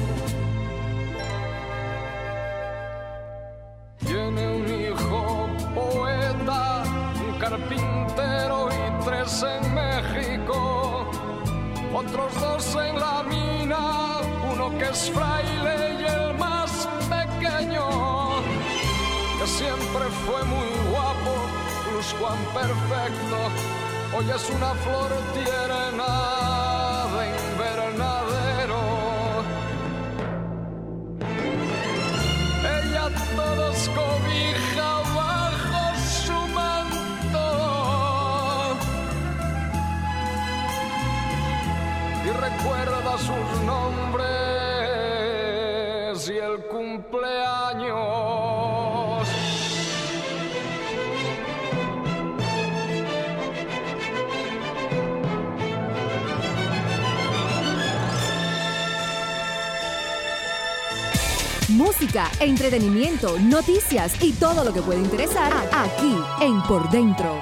Tiene 4.00 4.48
un 4.56 4.68
hijo 4.68 5.48
poeta, 5.76 6.84
un 7.28 7.40
carpintero 7.40 8.70
y 8.72 9.06
tres 9.06 9.44
en 9.44 9.74
México, 9.74 11.10
otros 11.94 12.40
dos 12.40 12.76
en 12.76 13.00
la 13.00 13.24
mina, 13.24 14.20
uno 14.52 14.78
que 14.78 14.86
es 14.86 15.12
fraile 15.12 15.98
y 16.00 16.06
el 16.06 16.38
más 16.38 16.88
pequeño, 17.10 18.42
que 19.40 19.48
siempre 19.48 20.06
fue 20.26 20.44
muy 20.46 20.70
guapo, 20.92 21.34
Luz 21.94 22.16
Juan 22.20 22.38
perfecto, 22.54 23.38
hoy 24.16 24.30
es 24.30 24.50
una 24.50 24.74
flor 24.76 25.12
tierna 25.34 27.08
de 27.16 27.24
invernadero. 27.52 28.82
Ella 32.78 33.06
todos 33.36 33.78
cobija 33.90 34.90
bajo 35.16 35.84
su 36.24 36.40
manto 36.56 37.48
y 42.26 42.28
recuerda 42.30 43.12
sus 43.18 43.48
nombres 43.66 44.28
y 46.30 46.38
el 46.38 46.56
cumpleaños. 46.68 48.77
Música, 62.00 62.30
entretenimiento, 62.40 63.40
noticias 63.40 64.22
y 64.22 64.32
todo 64.34 64.64
lo 64.64 64.72
que 64.72 64.84
puede 64.84 65.00
interesar 65.00 65.52
aquí 65.74 66.16
en 66.42 66.62
Por 66.62 66.88
Dentro. 66.92 67.42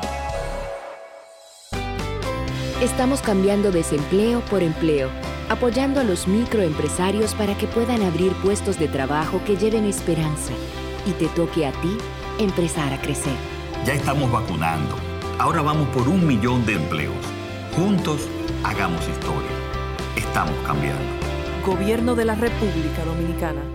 Estamos 2.81 3.21
cambiando 3.21 3.69
desempleo 3.69 4.39
por 4.45 4.63
empleo, 4.63 5.09
apoyando 5.49 5.99
a 5.99 6.05
los 6.05 6.25
microempresarios 6.29 7.35
para 7.35 7.57
que 7.57 7.67
puedan 7.67 8.01
abrir 8.01 8.31
puestos 8.35 8.79
de 8.79 8.87
trabajo 8.87 9.41
que 9.45 9.57
lleven 9.57 9.83
esperanza 9.83 10.53
y 11.05 11.11
te 11.11 11.27
toque 11.27 11.65
a 11.65 11.73
ti 11.81 11.97
empezar 12.39 12.93
a 12.93 13.01
crecer. 13.01 13.35
Ya 13.85 13.91
estamos 13.91 14.31
vacunando. 14.31 14.95
Ahora 15.37 15.63
vamos 15.63 15.89
por 15.89 16.07
un 16.07 16.25
millón 16.25 16.65
de 16.65 16.75
empleos. 16.75 17.25
Juntos, 17.75 18.21
hagamos 18.63 19.01
historia. 19.01 19.51
Estamos 20.15 20.55
cambiando. 20.65 21.03
Gobierno 21.65 22.15
de 22.15 22.23
la 22.23 22.35
República 22.35 23.03
Dominicana. 23.03 23.74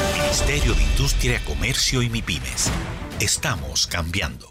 Ministerio 0.13 0.73
de 0.73 0.83
Industria, 0.83 1.41
Comercio 1.45 2.01
y 2.01 2.09
MIPIMES. 2.09 2.71
Estamos 3.19 3.87
cambiando. 3.87 4.50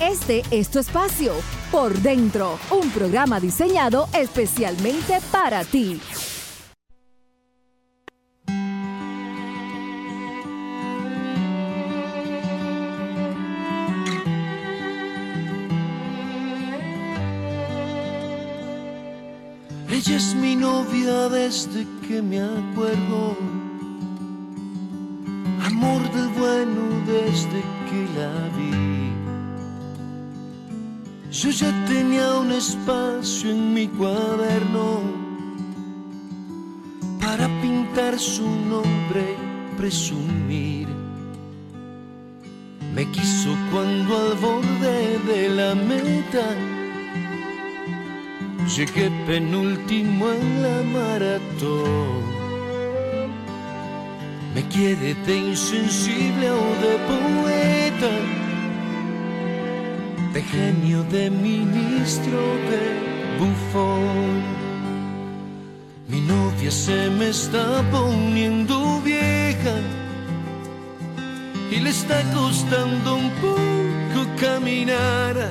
Este 0.00 0.44
es 0.52 0.70
tu 0.70 0.78
espacio, 0.78 1.34
Por 1.72 1.92
Dentro, 1.98 2.56
un 2.70 2.88
programa 2.90 3.40
diseñado 3.40 4.08
especialmente 4.14 5.18
para 5.32 5.64
ti. 5.64 6.00
Ella 20.08 20.16
es 20.16 20.34
mi 20.36 20.56
novia 20.56 21.28
desde 21.28 21.86
que 22.00 22.22
me 22.22 22.40
acuerdo. 22.40 23.36
Amor 25.62 26.00
del 26.14 26.28
bueno 26.28 26.80
desde 27.06 27.60
que 27.86 28.00
la 28.16 28.32
vi. 28.56 29.12
Yo 31.30 31.50
ya 31.50 31.84
tenía 31.84 32.38
un 32.38 32.52
espacio 32.52 33.50
en 33.50 33.74
mi 33.74 33.86
cuaderno 33.86 35.02
para 37.20 37.46
pintar 37.60 38.18
su 38.18 38.48
nombre, 38.48 39.36
presumir. 39.76 40.88
Me 42.94 43.04
quiso 43.10 43.50
cuando 43.70 44.16
al 44.16 44.34
borde 44.38 45.18
de 45.26 45.48
la 45.50 45.74
meta 45.74 46.77
llegué 48.68 49.10
penúltimo 49.26 50.30
en 50.30 50.62
la 50.62 50.82
maratón. 50.82 52.38
Me 54.54 54.62
quiere 54.68 55.14
de 55.14 55.36
insensible 55.36 56.50
o 56.50 56.64
de 56.84 56.94
poeta, 57.10 58.12
de 60.34 60.42
genio, 60.42 61.02
de 61.04 61.30
ministro, 61.30 62.38
de 62.70 62.82
bufón. 63.38 64.42
Mi 66.08 66.20
novia 66.20 66.70
se 66.70 67.10
me 67.10 67.28
está 67.28 67.82
poniendo 67.90 69.00
vieja 69.02 69.76
y 71.70 71.80
le 71.80 71.90
está 71.90 72.22
costando 72.34 73.16
un 73.16 73.30
poco 73.42 74.26
caminar. 74.40 75.50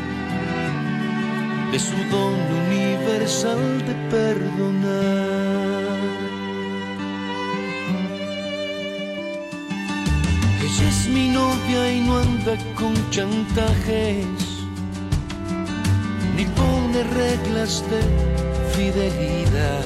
de 1.71 1.79
su 1.79 1.95
don 2.09 2.35
universal 2.67 3.85
de 3.87 3.93
perdonar. 4.09 5.81
Ella 10.61 10.89
es 10.89 11.07
mi 11.07 11.29
novia 11.29 11.93
y 11.93 12.01
no 12.01 12.17
anda 12.17 12.57
con 12.75 12.93
chantajes, 13.09 14.25
ni 16.35 16.45
pone 16.45 17.03
reglas 17.03 17.83
de 17.89 18.01
fidelidad. 18.75 19.85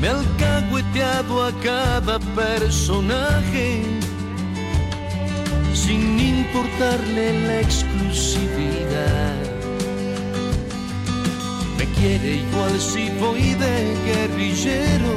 Me 0.00 0.08
ha 0.08 0.18
alcahueteado 0.18 1.44
a 1.44 1.52
cada 1.60 2.18
personaje 2.34 3.82
sin 5.74 6.18
importarle 6.18 7.46
la 7.46 7.60
exclusividad. 7.60 9.25
Me 11.96 12.02
quiere 12.02 12.36
igual 12.36 12.80
si 12.80 13.08
voy 13.20 13.54
de 13.54 13.96
guerrillero 14.04 15.12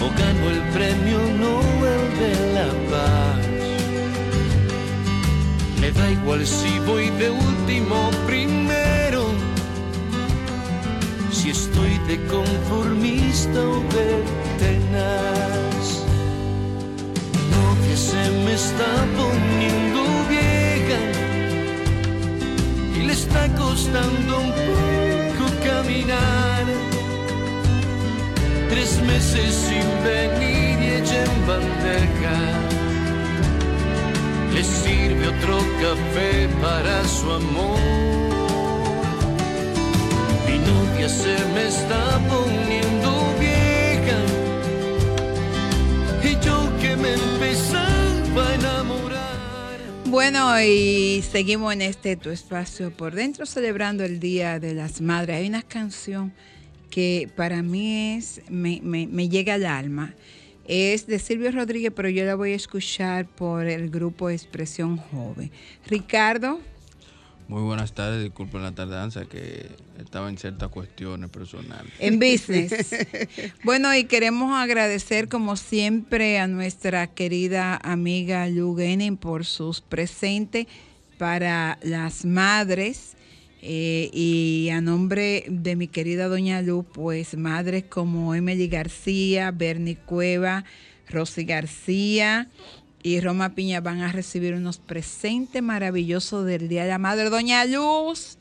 o 0.00 0.10
gano 0.16 0.50
el 0.50 0.60
premio 0.72 1.18
Nobel 1.38 2.02
de 2.20 2.52
la 2.54 2.68
Paz. 2.90 3.46
Le 5.80 5.92
da 5.92 6.10
igual 6.10 6.46
si 6.46 6.78
voy 6.86 7.10
de 7.10 7.30
último 7.30 8.10
primero, 8.26 9.26
si 11.32 11.50
estoy 11.50 11.98
de 12.06 12.24
conformista 12.26 13.60
o 13.60 13.80
de 13.94 14.22
tenaz. 14.58 16.04
No 17.50 17.86
que 17.86 17.96
se 17.96 18.30
me 18.44 18.54
está 18.54 19.06
poniendo 19.16 20.00
vieja 20.28 21.27
y 22.98 23.02
le 23.06 23.12
está 23.12 23.48
costando 23.54 24.38
un 24.38 24.50
poco 24.50 25.44
caminar. 25.64 26.64
Tres 28.70 29.00
meses 29.02 29.54
sin 29.66 29.86
venir 30.04 30.78
y 30.82 30.90
en 31.24 31.32
bandeja 31.46 32.38
le 34.54 34.62
sirve 34.64 35.28
otro 35.28 35.58
café 35.82 36.48
para 36.60 37.04
su 37.04 37.30
amor. 37.30 37.78
Mi 40.46 40.58
novia 40.58 41.08
se 41.08 41.36
me 41.54 41.68
está 41.68 42.02
poniendo 42.34 43.10
vieja 43.40 44.20
y 46.22 46.44
yo 46.44 46.56
que 46.80 46.96
me 46.96 47.12
enamorar. 47.14 47.77
Bueno, 50.10 50.58
y 50.62 51.22
seguimos 51.30 51.72
en 51.72 51.82
este 51.82 52.16
tu 52.16 52.30
espacio 52.30 52.90
por 52.90 53.14
dentro 53.14 53.44
celebrando 53.46 54.04
el 54.04 54.20
Día 54.20 54.58
de 54.58 54.74
las 54.74 55.00
Madres. 55.00 55.36
Hay 55.36 55.48
una 55.48 55.62
canción 55.62 56.32
que 56.90 57.28
para 57.36 57.62
mí 57.62 58.16
es, 58.16 58.40
me, 58.48 58.80
me- 58.82 59.28
llega 59.28 59.54
al 59.54 59.66
alma. 59.66 60.14
Es 60.66 61.06
de 61.06 61.18
Silvio 61.18 61.50
Rodríguez, 61.52 61.92
pero 61.94 62.08
yo 62.08 62.24
la 62.24 62.34
voy 62.34 62.52
a 62.52 62.56
escuchar 62.56 63.26
por 63.26 63.66
el 63.66 63.90
grupo 63.90 64.30
Expresión 64.30 64.96
Joven. 64.96 65.50
Ricardo, 65.86 66.60
Muy 67.48 67.62
buenas 67.62 67.94
tardes, 67.94 68.22
disculpen 68.22 68.62
la 68.62 68.72
tardanza 68.72 69.24
que 69.24 69.70
estaba 69.98 70.28
en 70.28 70.36
ciertas 70.36 70.68
cuestiones 70.68 71.30
personales. 71.30 71.90
en 71.98 72.18
business. 72.20 72.94
bueno, 73.64 73.94
y 73.96 74.04
queremos 74.04 74.52
agradecer 74.54 75.28
como 75.28 75.56
siempre 75.56 76.38
a 76.38 76.46
nuestra 76.46 77.06
querida 77.06 77.80
amiga 77.82 78.46
Lu 78.48 78.76
Genin 78.76 79.16
por 79.16 79.46
sus 79.46 79.80
presentes 79.80 80.66
para 81.16 81.78
las 81.82 82.26
madres. 82.26 83.14
eh, 83.62 84.10
y 84.12 84.68
a 84.70 84.82
nombre 84.82 85.44
de 85.48 85.74
mi 85.74 85.88
querida 85.88 86.28
doña 86.28 86.60
Lu, 86.60 86.84
pues 86.84 87.34
madres 87.34 87.82
como 87.84 88.34
Emily 88.34 88.68
García, 88.68 89.52
Bernie 89.52 89.96
Cueva, 89.96 90.64
Rosy 91.08 91.44
García 91.44 92.46
y 93.02 93.20
Roma 93.20 93.54
Piña 93.54 93.80
van 93.80 94.00
a 94.02 94.12
recibir 94.12 94.54
unos 94.54 94.78
presentes 94.78 95.62
maravillosos 95.62 96.44
del 96.46 96.68
Día 96.68 96.82
de 96.84 96.90
la 96.90 96.98
Madre. 96.98 97.30
Doña 97.30 97.64
Luz, 97.64 98.36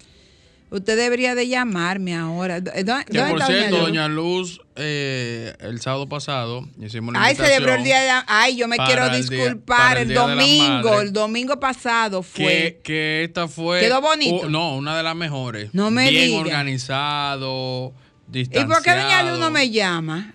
usted 0.72 0.98
debería 0.98 1.36
de 1.36 1.48
llamarme 1.48 2.16
ahora. 2.16 2.60
¿Dó- 2.60 2.72
dó- 2.84 3.06
Que 3.06 3.18
¿Dónde 3.18 3.34
por 3.34 3.44
cierto? 3.44 3.78
Doña 3.78 4.08
Luz, 4.08 4.60
eh, 4.76 5.54
el 5.60 5.80
sábado 5.80 6.10
pasado 6.10 6.68
hicimos 6.82 7.14
la 7.14 7.24
Ay, 7.24 7.36
celebró 7.36 7.76
el 7.76 7.84
día 7.84 8.02
de 8.02 8.08
la... 8.08 8.26
Ay, 8.28 8.56
yo 8.58 8.68
me 8.68 8.78
quiero 8.78 9.06
el 9.06 9.12
día- 9.12 9.20
disculpar. 9.38 9.98
el, 10.00 10.14
domingo, 10.14 11.02
el 11.02 11.14
domingo 11.14 11.60
pasado 11.60 12.24
fue. 12.24 12.44
Que, 12.44 12.80
que 12.84 13.24
esta 13.26 13.48
fue. 13.48 13.80
¿Quedó 13.80 14.02
bonito? 14.02 14.50
no, 14.50 14.76
una 14.76 14.98
de 14.98 15.04
las 15.04 15.16
mejores. 15.16 15.70
No 15.74 15.92
me 15.92 16.10
Bien 16.10 16.28
diga. 16.30 16.40
organizado, 16.40 17.94
¿Y 18.34 18.44
por 18.46 18.82
qué 18.84 18.92
doña 18.92 19.24
Luz 19.24 19.40
no 19.40 19.50
me 19.52 19.70
llama? 19.70 20.34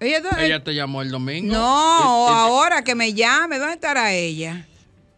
Ella, 0.00 0.64
te 0.64 0.74
llamó 0.74 1.02
el 1.02 1.10
domingo. 1.10 1.52
no, 1.52 2.26
Y- 2.28 2.32
y- 2.32 2.34
ahora 2.34 2.82
que 2.82 2.94
me 2.94 3.12
llame. 3.12 3.58
¿Dónde 3.58 3.74
estará 3.74 4.12
ella? 4.12 4.66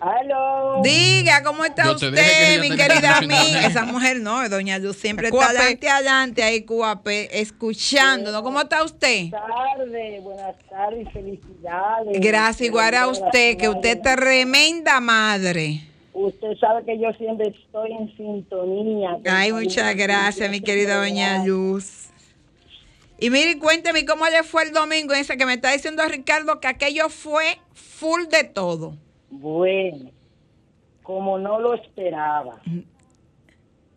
Aló. 0.00 0.80
Diga, 0.82 1.42
¿cómo 1.42 1.64
está 1.64 1.82
que 1.82 2.06
usted, 2.06 2.60
mi 2.60 2.70
querida 2.70 3.18
amiga? 3.18 3.66
Esa 3.66 3.84
mujer 3.84 4.20
no, 4.20 4.48
Doña 4.48 4.78
Luz 4.78 4.96
siempre 4.96 5.28
está 5.28 5.46
adelante, 5.46 5.88
adelante 5.88 6.42
ahí, 6.44 6.62
Cuape, 6.62 7.40
escuchándonos. 7.40 8.42
¿Cómo 8.42 8.60
está 8.60 8.84
usted? 8.84 9.30
Buenas 9.30 9.76
tardes, 9.76 10.22
buenas 10.22 10.56
tardes, 10.70 11.12
felicidades. 11.12 12.20
Gracias, 12.20 12.68
igual 12.68 12.94
a 12.94 13.08
usted, 13.08 13.56
que 13.56 13.68
usted 13.68 13.96
es 13.96 14.02
tremenda 14.02 15.00
madre. 15.00 15.82
Usted 16.12 16.56
sabe 16.60 16.84
que 16.84 16.98
yo 17.00 17.12
siempre 17.14 17.48
estoy 17.48 17.92
en 17.92 18.16
sintonía. 18.16 19.18
Ay, 19.28 19.52
muchas 19.52 19.96
gracias, 19.96 20.48
mi 20.48 20.60
querida 20.60 20.96
Doña 20.96 21.44
Luz. 21.44 22.08
Y 23.18 23.30
mire, 23.30 23.58
cuénteme 23.58 24.04
cómo 24.04 24.26
le 24.26 24.44
fue 24.44 24.62
el 24.62 24.72
domingo 24.72 25.12
ese 25.12 25.36
que 25.36 25.44
me 25.44 25.54
está 25.54 25.72
diciendo 25.72 26.04
Ricardo 26.06 26.60
que 26.60 26.68
aquello 26.68 27.08
fue 27.08 27.58
full 27.74 28.26
de 28.30 28.44
todo. 28.44 28.94
Bueno, 29.30 30.10
como 31.02 31.38
no 31.38 31.60
lo 31.60 31.74
esperaba. 31.74 32.60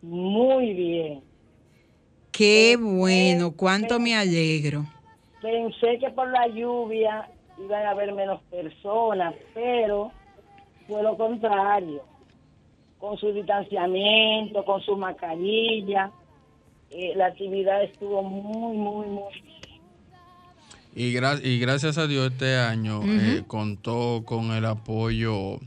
Muy 0.02 0.72
bien. 0.72 1.22
Qué 2.30 2.76
bueno, 2.80 3.52
cuánto 3.56 4.00
me 4.00 4.14
alegro. 4.14 4.84
Pensé 5.40 5.98
que 5.98 6.10
por 6.10 6.30
la 6.30 6.46
lluvia 6.48 7.28
iban 7.58 7.86
a 7.86 7.90
haber 7.90 8.12
menos 8.14 8.40
personas, 8.50 9.34
pero 9.54 10.10
fue 10.86 11.02
lo 11.02 11.16
contrario. 11.16 12.02
con 12.98 13.18
su 13.18 13.32
distanciamiento, 13.32 14.64
con 14.64 14.80
su 14.80 14.96
mascarilla. 14.96 16.12
Eh, 16.90 17.14
la 17.16 17.26
actividad 17.26 17.82
estuvo 17.82 18.22
muy, 18.22 18.76
muy, 18.76 19.06
muy 19.08 19.32
Y, 20.94 21.12
gra- 21.14 21.40
y 21.42 21.58
gracias 21.58 21.96
a 21.98 22.06
Dios 22.06 22.30
este 22.32 22.56
año 22.56 23.00
eh, 23.04 23.44
contó 23.46 24.22
con 24.26 24.50
el 24.52 24.64
apoyo 24.66 25.58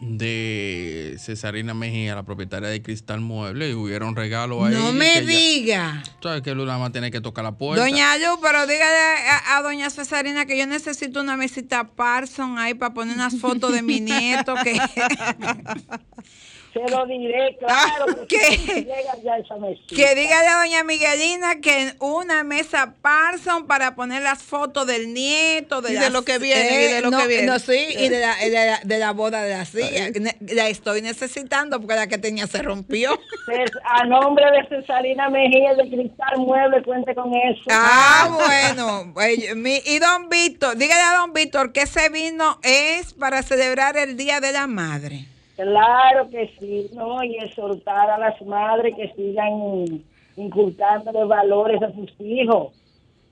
de 0.00 1.16
Cesarina 1.20 1.74
Mejía, 1.74 2.16
la 2.16 2.24
propietaria 2.24 2.68
de 2.68 2.82
Cristal 2.82 3.20
Mueble, 3.20 3.70
y 3.70 3.74
hubieron 3.74 4.16
regalos 4.16 4.64
ahí. 4.66 4.74
No 4.74 4.92
me 4.92 5.22
diga. 5.22 6.02
Tú 6.20 6.26
sabes 6.28 6.42
que 6.42 6.56
más 6.56 6.90
tiene 6.90 7.12
que 7.12 7.20
tocar 7.20 7.44
la 7.44 7.52
puerta. 7.52 7.84
Doña 7.84 8.18
Lu, 8.18 8.40
pero 8.42 8.66
dígale 8.66 8.98
a, 9.30 9.58
a 9.58 9.62
doña 9.62 9.88
Cesarina 9.90 10.44
que 10.44 10.58
yo 10.58 10.66
necesito 10.66 11.20
una 11.20 11.36
mesita 11.36 11.84
Parson 11.86 12.58
ahí 12.58 12.74
para 12.74 12.92
poner 12.94 13.14
unas 13.14 13.38
fotos 13.38 13.72
de 13.72 13.82
mi 13.82 14.00
nieto 14.00 14.54
que 14.64 14.72
Se 16.72 16.80
lo 16.90 17.04
diré, 17.06 17.56
claro. 17.58 18.06
porque 18.06 18.26
¿Qué? 18.38 18.56
llega 18.84 19.16
ya 19.22 19.36
esa 19.36 19.56
mesita. 19.56 19.94
que 19.94 20.14
dígale 20.14 20.48
a 20.48 20.58
doña 20.60 20.84
Miguelina 20.84 21.60
que 21.60 21.92
una 22.00 22.44
mesa 22.44 22.94
Parson 23.02 23.66
para 23.66 23.94
poner 23.94 24.22
las 24.22 24.42
fotos 24.42 24.86
del 24.86 25.12
nieto, 25.12 25.82
de, 25.82 25.92
Y 25.92 25.96
de 25.96 26.08
lo 26.10 26.22
que 26.24 26.38
viene, 26.38 26.84
y 26.84 26.92
de 26.94 27.00
lo 27.02 27.10
no, 27.10 27.18
que 27.18 27.26
viene. 27.26 27.46
no, 27.46 27.58
sí, 27.58 27.88
y 27.98 28.08
de 28.08 28.20
la, 28.20 28.36
de 28.42 28.50
la- 28.50 28.80
de 28.82 28.98
la 28.98 29.12
boda 29.12 29.42
de 29.42 29.50
la 29.54 29.64
silla. 29.66 30.08
La 30.40 30.68
estoy 30.68 31.02
necesitando 31.02 31.78
porque 31.80 31.94
la 31.94 32.06
que 32.06 32.18
tenía 32.18 32.46
se 32.46 32.62
rompió. 32.62 33.18
A 33.84 34.04
nombre 34.06 34.44
de 34.50 34.66
Cesarina 34.68 35.28
Mejía 35.28 35.74
de 35.74 35.88
Cristal 35.90 36.38
Mueble, 36.38 36.82
cuente 36.82 37.14
con 37.14 37.34
eso. 37.34 37.62
Ah, 37.70 38.28
bueno. 38.32 39.12
Eh, 39.22 39.54
mi- 39.54 39.82
Y 39.84 39.98
don 39.98 40.28
Víctor, 40.28 40.76
dígale 40.76 41.02
a 41.02 41.18
don 41.18 41.32
Víctor 41.32 41.72
que 41.72 41.82
ese 41.82 42.08
vino 42.08 42.58
es 42.62 43.12
para 43.14 43.42
celebrar 43.42 43.96
el 43.96 44.16
Día 44.16 44.40
de 44.40 44.52
la 44.52 44.66
Madre. 44.66 45.26
Claro 45.56 46.28
que 46.30 46.50
sí, 46.58 46.90
¿no? 46.94 47.22
Y 47.22 47.36
exhortar 47.36 48.10
a 48.10 48.18
las 48.18 48.40
madres 48.42 48.94
que 48.96 49.12
sigan 49.14 50.02
inculcándole 50.36 51.24
valores 51.24 51.82
a 51.82 51.92
sus 51.92 52.10
hijos 52.20 52.68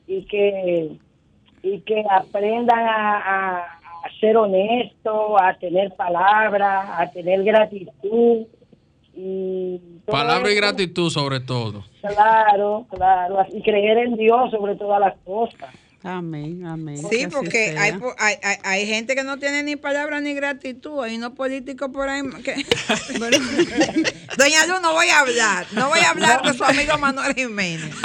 y 0.07 0.23
que, 0.27 0.91
y 1.63 1.81
que 1.81 2.05
aprendan 2.11 2.79
a, 2.81 3.17
a- 3.19 3.77
a 4.03 4.11
ser 4.19 4.37
honestos, 4.37 5.33
a 5.41 5.55
tener 5.59 5.95
palabra, 5.95 6.99
a 6.99 7.11
tener 7.11 7.43
gratitud. 7.45 8.47
Y 9.15 9.79
Palabra 10.07 10.51
y 10.51 10.55
gratitud 10.55 11.11
sobre 11.11 11.41
todo. 11.41 11.85
Claro, 12.01 12.87
claro, 12.91 13.45
y 13.53 13.61
creer 13.61 13.99
en 13.99 14.17
Dios 14.17 14.51
sobre 14.51 14.77
todas 14.77 15.01
las 15.01 15.17
cosas. 15.25 15.75
Amén, 16.03 16.65
amén. 16.65 16.97
Sí, 17.11 17.27
porque 17.31 17.77
hay, 17.79 17.93
hay, 18.19 18.37
hay, 18.43 18.57
hay 18.63 18.87
gente 18.87 19.15
que 19.15 19.23
no 19.23 19.39
tiene 19.39 19.63
ni 19.63 19.77
palabra 19.77 20.21
ni 20.21 20.33
gratitud. 20.33 21.03
Hay 21.03 21.17
unos 21.17 21.33
políticos 21.33 21.91
por 21.93 22.09
ahí 22.09 22.23
que... 22.43 22.55
Doña 24.39 24.67
Luz, 24.67 24.81
no 24.81 24.93
voy 24.95 25.09
a 25.09 25.21
hablar. 25.21 25.67
No 25.73 25.89
voy 25.89 26.01
a 26.01 26.11
hablar 26.11 26.43
de 26.43 26.55
su 26.55 26.65
amigo 26.65 26.97
Manuel 26.99 27.35
Jiménez. 27.35 27.95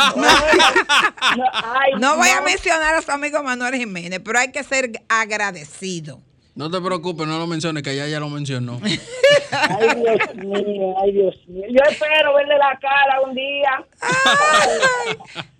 No 1.99 2.17
voy 2.17 2.29
a 2.29 2.41
mencionar 2.41 2.95
a 2.95 3.01
su 3.01 3.11
amigo 3.11 3.41
Manuel 3.43 3.75
Jiménez, 3.75 4.19
pero 4.23 4.39
hay 4.39 4.51
que 4.51 4.63
ser 4.63 4.91
agradecido. 5.07 6.21
No 6.55 6.71
te 6.71 6.79
preocupes, 6.79 7.27
no 7.27 7.37
lo 7.37 7.47
menciones, 7.47 7.83
que 7.83 7.95
ya 7.95 8.07
ya 8.07 8.19
lo 8.19 8.29
mencionó. 8.29 8.79
Ay, 9.51 9.87
Dios 9.95 10.35
mío, 10.35 10.95
ay, 11.01 11.11
Dios 11.13 11.35
mío. 11.47 11.65
Yo 11.69 11.79
espero 11.89 12.33
verle 12.33 12.57
la 12.57 12.77
cara 12.79 13.21
un 13.25 13.33
día. 13.35 13.85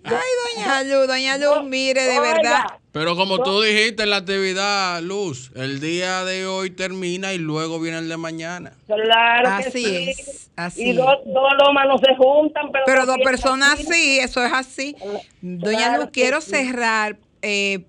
Ay, 0.04 0.28
doña 0.56 0.82
Luz, 0.82 1.06
doña 1.06 1.38
Luz, 1.38 1.64
mire, 1.64 2.02
de 2.02 2.18
Oiga, 2.18 2.34
verdad. 2.34 2.64
Pero 2.92 3.16
como 3.16 3.42
tú 3.42 3.60
dijiste 3.62 4.02
en 4.04 4.10
la 4.10 4.16
actividad, 4.18 5.00
Luz, 5.02 5.50
el 5.54 5.80
día 5.80 6.24
de 6.24 6.46
hoy 6.46 6.70
termina 6.70 7.32
y 7.32 7.38
luego 7.38 7.80
viene 7.80 7.98
el 7.98 8.08
de 8.08 8.16
mañana. 8.16 8.72
Claro 8.86 9.62
que 9.62 9.68
Así 9.68 9.84
sí. 9.84 10.08
es, 10.10 10.50
así 10.56 10.90
Y 10.90 10.92
dos, 10.92 11.16
dos 11.26 11.52
lomas 11.58 11.86
no 11.88 11.98
se 11.98 12.14
juntan, 12.16 12.70
pero, 12.72 12.84
Pero 12.86 13.06
dos 13.06 13.18
personas 13.24 13.74
así. 13.74 13.86
sí, 13.92 14.18
eso 14.18 14.44
es 14.44 14.52
así. 14.52 14.96
Doña 15.40 15.78
Claro 15.78 15.96
Luz, 16.02 16.06
que 16.06 16.20
quiero 16.20 16.40
sí. 16.40 16.50
cerrar 16.50 17.16
eh, 17.42 17.86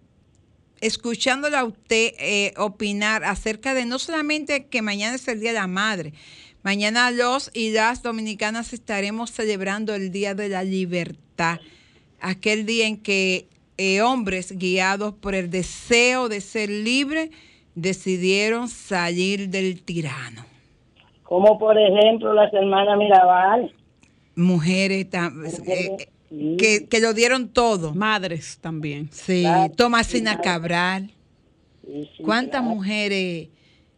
escuchándole 0.82 1.58
a 1.58 1.64
usted 1.64 2.14
eh, 2.20 2.54
opinar 2.58 3.24
acerca 3.24 3.74
de 3.74 3.86
no 3.86 4.00
solamente 4.00 4.66
que 4.66 4.82
mañana 4.82 5.16
es 5.16 5.28
el 5.28 5.40
Día 5.40 5.52
de 5.52 5.60
la 5.60 5.68
Madre, 5.68 6.14
mañana 6.64 7.12
los 7.12 7.50
y 7.54 7.72
las 7.72 8.04
dominicanas 8.04 8.74
estaremos 8.74 9.32
celebrando 9.32 9.96
el 9.96 10.12
Día 10.12 10.34
de 10.36 10.50
la 10.50 10.64
Libertad, 10.64 11.60
aquel 12.20 12.66
día 12.66 12.88
en 12.88 12.98
que 12.98 13.48
eh, 13.78 14.02
hombres 14.02 14.58
guiados 14.58 15.14
por 15.14 15.36
el 15.36 15.50
deseo 15.50 16.30
de 16.30 16.42
ser 16.42 16.70
libres 16.70 17.30
decidieron 17.76 18.70
salir 18.70 19.50
del 19.50 19.84
tirano. 19.84 20.46
Como 21.24 21.60
por 21.60 21.78
ejemplo 21.78 22.34
las 22.34 22.52
hermanas 22.54 22.98
Mirabal. 22.98 23.74
Mujeres 24.36 25.10
tam- 25.10 25.46
que, 26.30 26.88
que 26.90 27.00
lo 27.00 27.14
dieron 27.14 27.50
todo. 27.50 27.94
Madres 27.94 28.58
también. 28.62 29.10
Sí, 29.12 29.42
Claro, 29.42 29.74
Tomasina 29.76 30.34
sí, 30.36 30.40
Cabral. 30.44 31.12
Sí, 31.86 32.10
¿Cuántas 32.24 32.62
claro. 32.62 32.76
mujeres 32.76 33.46
eh, 33.46 33.50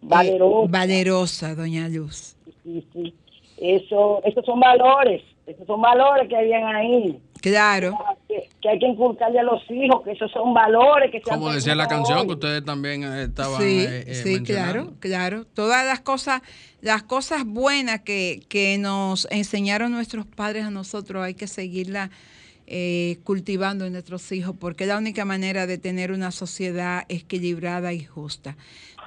Valerosas. 0.01 0.71
valerosas, 0.71 1.57
doña 1.57 1.87
Luz? 1.89 2.35
Sí, 2.63 2.85
sí. 2.93 3.13
Eso, 3.57 4.21
esos 4.23 4.45
son 4.45 4.59
valores, 4.59 5.21
esos 5.45 5.65
son 5.67 5.81
valores 5.81 6.29
que 6.29 6.37
habían 6.37 6.63
ahí. 6.63 7.19
Claro. 7.41 7.97
Que, 8.27 8.49
que 8.61 8.69
hay 8.69 8.79
que 8.79 8.87
inculcarle 8.87 9.39
a 9.39 9.43
los 9.43 9.61
hijos, 9.69 10.03
que 10.03 10.11
esos 10.11 10.31
son 10.31 10.53
valores 10.53 11.11
que 11.11 11.21
Como 11.21 11.51
decía 11.51 11.75
la 11.75 11.87
canción 11.87 12.19
hoy. 12.19 12.27
que 12.27 12.33
ustedes 12.33 12.65
también 12.65 13.03
eh, 13.03 13.23
estaban 13.23 13.61
Sí, 13.61 13.79
eh, 13.81 14.03
eh, 14.07 14.15
sí, 14.15 14.43
claro, 14.43 14.93
claro. 14.99 15.45
Todas 15.45 15.85
las 15.85 16.01
cosas, 16.01 16.41
las 16.81 17.03
cosas 17.03 17.45
buenas 17.45 18.01
que, 18.01 18.41
que 18.49 18.77
nos 18.77 19.27
enseñaron 19.31 19.91
nuestros 19.91 20.25
padres 20.25 20.65
a 20.65 20.71
nosotros, 20.71 21.23
hay 21.23 21.33
que 21.33 21.47
seguirlas 21.47 22.09
eh, 22.71 23.17
cultivando 23.23 23.87
en 23.87 23.93
nuestros 23.93 24.31
hijos, 24.31 24.55
porque 24.59 24.85
la 24.85 24.99
única 24.99 25.25
manera 25.25 25.65
de 25.65 25.79
tener 25.79 26.11
una 26.11 26.29
sociedad 26.29 27.03
equilibrada 27.09 27.93
y 27.93 28.03
justa. 28.03 28.57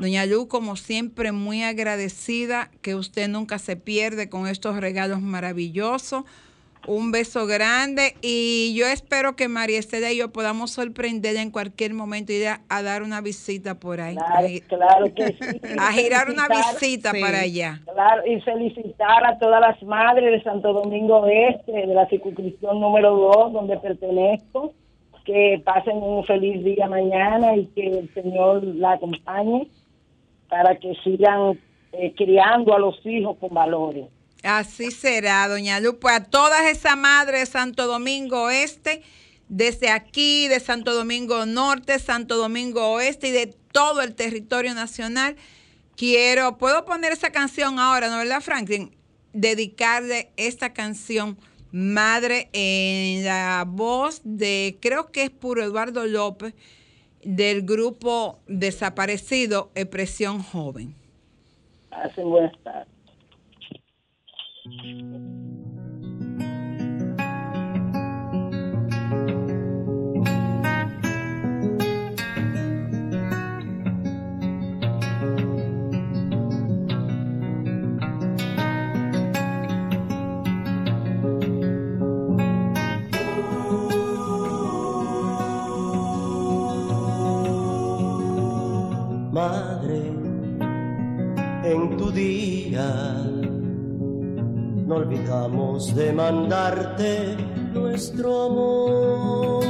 Doña 0.00 0.26
Lu, 0.26 0.48
como 0.48 0.74
siempre, 0.74 1.30
muy 1.30 1.62
agradecida 1.62 2.72
que 2.80 2.96
usted 2.96 3.28
nunca 3.28 3.60
se 3.60 3.76
pierde 3.76 4.28
con 4.28 4.48
estos 4.48 4.78
regalos 4.78 5.20
maravillosos. 5.20 6.24
Un 6.88 7.12
beso 7.12 7.46
grande 7.46 8.14
y 8.22 8.74
yo 8.76 8.86
espero 8.86 9.36
que 9.36 9.48
María 9.48 9.78
Estela 9.78 10.10
y 10.10 10.18
yo 10.18 10.32
podamos 10.32 10.72
sorprender 10.72 11.36
en 11.36 11.50
cualquier 11.50 11.94
momento 11.94 12.32
y 12.32 12.36
ir 12.36 12.48
a, 12.48 12.60
a 12.68 12.82
dar 12.82 13.02
una 13.02 13.20
visita 13.20 13.78
por 13.78 14.00
ahí. 14.00 14.16
Claro, 14.16 14.46
a, 14.46 14.68
claro 14.68 15.14
que 15.14 15.26
sí. 15.28 15.60
a 15.78 15.92
girar 15.92 16.28
una 16.30 16.48
visita 16.48 17.12
sí, 17.12 17.20
para 17.20 17.40
allá. 17.40 17.80
Claro, 17.84 18.26
y 18.26 18.40
felicitar 18.40 19.24
a 19.24 19.38
todas 19.38 19.60
las 19.60 19.82
madres 19.82 20.32
de 20.32 20.42
Santo 20.42 20.72
Domingo 20.72 21.26
Este, 21.26 21.72
de 21.72 21.94
la 21.94 22.06
circunscripción 22.08 22.80
número 22.80 23.14
2, 23.16 23.52
donde 23.52 23.76
pertenezco, 23.78 24.74
que 25.24 25.62
pasen 25.64 25.98
un 25.98 26.24
feliz 26.24 26.64
día 26.64 26.88
mañana 26.88 27.56
y 27.56 27.66
que 27.66 27.86
el 27.86 28.12
Señor 28.14 28.64
la 28.64 28.92
acompañe 28.92 29.68
para 30.48 30.76
que 30.76 30.94
sigan 31.04 31.58
eh, 31.92 32.12
criando 32.16 32.74
a 32.74 32.78
los 32.78 33.04
hijos 33.06 33.36
con 33.38 33.50
valores. 33.50 34.06
Así 34.42 34.90
será, 34.90 35.46
doña 35.48 35.80
Lu. 35.80 35.98
Pues 35.98 36.16
a 36.16 36.24
todas 36.24 36.66
esas 36.66 36.96
madres 36.96 37.40
de 37.40 37.46
Santo 37.46 37.86
Domingo 37.86 38.50
Este, 38.50 39.02
desde 39.48 39.90
aquí, 39.90 40.48
de 40.48 40.60
Santo 40.60 40.94
Domingo 40.94 41.46
Norte, 41.46 41.98
Santo 41.98 42.36
Domingo 42.36 42.92
Oeste 42.92 43.28
y 43.28 43.32
de 43.32 43.54
todo 43.72 44.00
el 44.00 44.14
territorio 44.14 44.74
nacional, 44.74 45.36
quiero, 45.96 46.58
puedo 46.58 46.84
poner 46.84 47.12
esa 47.12 47.30
canción 47.30 47.78
ahora, 47.78 48.08
¿no 48.08 48.16
verdad, 48.16 48.40
Franklin? 48.40 48.96
Dedicarle 49.32 50.32
esta 50.36 50.72
canción, 50.72 51.38
Madre, 51.70 52.50
en 52.52 53.24
la 53.24 53.64
voz 53.66 54.20
de, 54.24 54.78
creo 54.80 55.10
que 55.10 55.24
es 55.24 55.30
puro 55.30 55.62
Eduardo 55.62 56.06
López, 56.06 56.54
del 57.22 57.62
grupo 57.62 58.40
desaparecido 58.46 59.70
Expresión 59.74 60.42
Joven. 60.42 60.94
Hacen 61.90 62.28
buenas 62.28 62.52
tardes. 62.62 63.01
Madre, 89.32 90.12
en 91.64 91.96
tu 91.96 92.12
día 92.12 93.21
no 94.92 94.98
olvidamos 94.98 95.94
de 95.94 96.12
mandarte 96.12 97.34
nuestro 97.72 98.42
amor, 99.62 99.64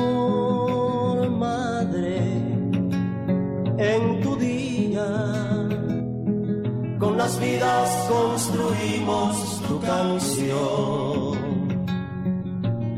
Madre, 1.30 2.18
en 3.78 4.20
tu 4.20 4.34
día 4.36 5.68
con 6.98 7.16
las 7.16 7.38
vidas 7.38 8.08
construimos 8.08 9.62
tu 9.68 9.80
canción. 9.80 11.38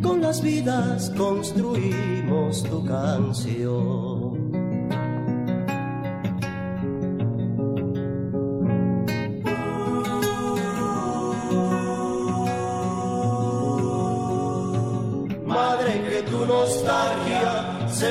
Con 0.03 0.23
las 0.23 0.43
vidas 0.43 1.11
construimos 1.17 2.63
tu 2.63 2.87
canción. 2.87 4.44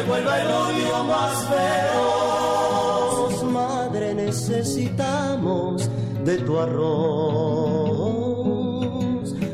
Se 0.03 0.09
vuelva 0.09 0.41
el 0.41 0.47
odio 0.47 1.03
más 1.05 1.45
feroz. 1.45 3.43
Madre, 3.43 4.13
necesitamos 4.13 5.89
de 6.23 6.37
tu 6.39 6.59
arroz. 6.59 6.93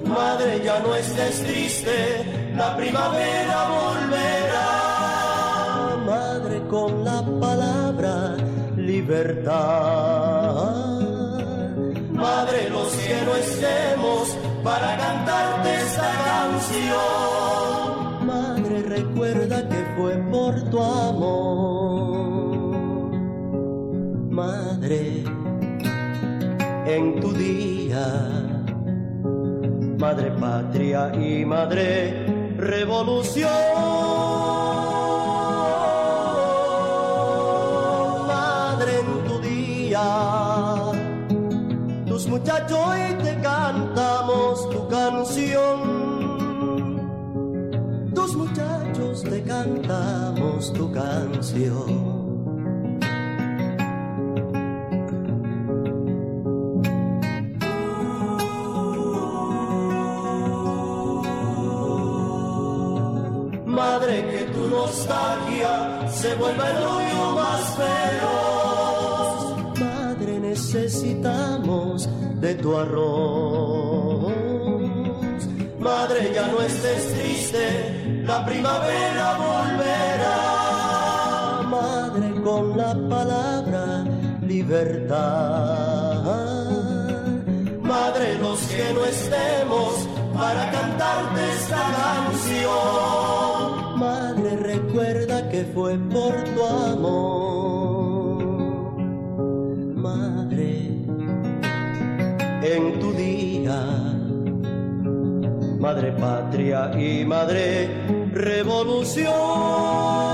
Madre, 0.05 0.61
ya 0.63 0.79
no 0.79 0.95
estés 0.95 1.43
triste, 1.43 2.53
la 2.55 2.75
primavera 2.77 3.69
volverá. 3.69 4.71
Madre, 6.05 6.61
con 6.67 7.03
la 7.03 7.23
palabra 7.39 8.35
libertad. 8.75 10.55
Madre, 12.11 12.69
los 12.69 12.91
que 12.93 13.21
no 13.25 13.35
estemos 13.35 14.37
para 14.63 14.97
cantarte 14.97 15.75
esta 15.75 16.11
canción. 16.25 17.28
Por 20.49 20.61
tu 20.71 20.81
amor. 20.81 22.39
Madre, 24.29 25.23
en 26.87 27.19
tu 27.19 27.31
día, 27.33 28.05
Madre 29.99 30.31
patria 30.31 31.11
y 31.13 31.45
Madre 31.45 32.25
revolución. 32.57 33.51
Madre, 38.27 38.91
en 39.01 39.09
tu 39.27 39.39
día 39.39 40.07
tus 42.07 42.27
muchachos 42.27 42.79
hoy 42.87 43.18
Madre, 63.65 64.25
que 64.29 64.45
tu 64.53 64.67
nostalgia 64.67 66.07
se 66.11 66.35
vuelva 66.35 66.69
el 66.69 66.77
odio 66.77 67.31
más 67.35 67.61
feroz. 67.77 69.57
Madre, 69.79 70.39
necesitamos 70.39 72.07
de 72.41 72.55
tu 72.55 72.77
arroz. 72.77 74.33
Madre, 75.79 76.31
ya 76.33 76.47
no 76.47 76.61
estés 76.61 77.13
triste, 77.13 78.23
la 78.25 78.45
primavera 78.45 79.37
volverá. 79.37 79.78
La 82.79 82.95
palabra 83.09 84.05
libertad. 84.41 86.23
Madre, 87.81 88.27
los 88.39 88.59
que 88.75 88.93
no 88.93 89.03
estemos 89.15 90.07
para 90.33 90.71
cantarte 90.71 91.41
esta 91.57 91.83
canción. 92.01 92.71
Madre, 93.99 94.49
recuerda 94.73 95.49
que 95.49 95.61
fue 95.73 95.97
por 96.15 96.33
tu 96.53 96.61
amor. 96.91 98.37
Madre, 100.07 100.69
en 102.73 102.83
tu 103.01 103.11
día, 103.13 103.79
Madre 105.85 106.11
patria 106.13 106.79
y 106.97 107.25
Madre 107.25 107.89
revolución. 108.33 110.28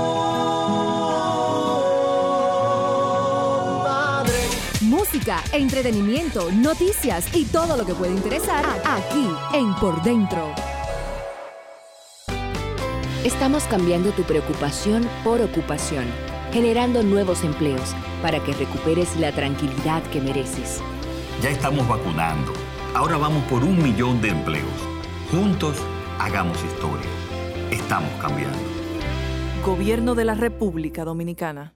Música, 5.26 5.56
entretenimiento, 5.56 6.52
noticias 6.52 7.34
y 7.34 7.46
todo 7.46 7.76
lo 7.76 7.84
que 7.84 7.94
puede 7.94 8.12
interesar 8.12 8.64
aquí 8.84 9.26
en 9.54 9.74
Por 9.74 10.00
Dentro. 10.04 10.54
Estamos 13.24 13.64
cambiando 13.64 14.12
tu 14.12 14.22
preocupación 14.22 15.08
por 15.24 15.40
ocupación, 15.40 16.04
generando 16.52 17.02
nuevos 17.02 17.42
empleos 17.42 17.96
para 18.22 18.38
que 18.44 18.52
recuperes 18.52 19.16
la 19.16 19.32
tranquilidad 19.32 20.00
que 20.12 20.20
mereces. 20.20 20.80
Ya 21.42 21.50
estamos 21.50 21.88
vacunando. 21.88 22.52
Ahora 22.94 23.16
vamos 23.16 23.42
por 23.46 23.64
un 23.64 23.82
millón 23.82 24.20
de 24.20 24.28
empleos. 24.28 24.78
Juntos, 25.32 25.76
hagamos 26.20 26.56
historia. 26.62 27.10
Estamos 27.72 28.10
cambiando. 28.20 28.58
Gobierno 29.64 30.14
de 30.14 30.24
la 30.24 30.34
República 30.34 31.04
Dominicana. 31.04 31.75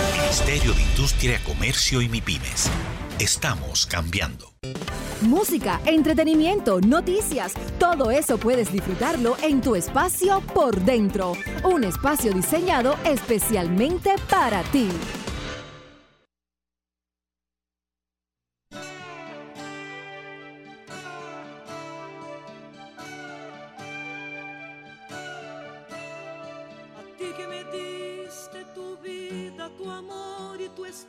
Ministerio 0.13 0.73
de 0.73 0.81
Industria, 0.81 1.39
Comercio 1.45 2.01
y 2.01 2.09
MIPIMES. 2.09 2.69
Estamos 3.19 3.85
cambiando. 3.85 4.51
música, 5.21 5.79
entretenimiento, 5.85 6.81
noticias, 6.81 7.53
todo 7.77 8.09
eso 8.09 8.37
puedes 8.37 8.71
disfrutarlo 8.71 9.37
en 9.43 9.61
tu 9.61 9.75
espacio 9.75 10.41
por 10.53 10.81
dentro. 10.81 11.33
Un 11.63 11.83
espacio 11.83 12.33
diseñado 12.33 12.95
especialmente 13.05 14.15
para 14.29 14.63
ti. 14.63 14.89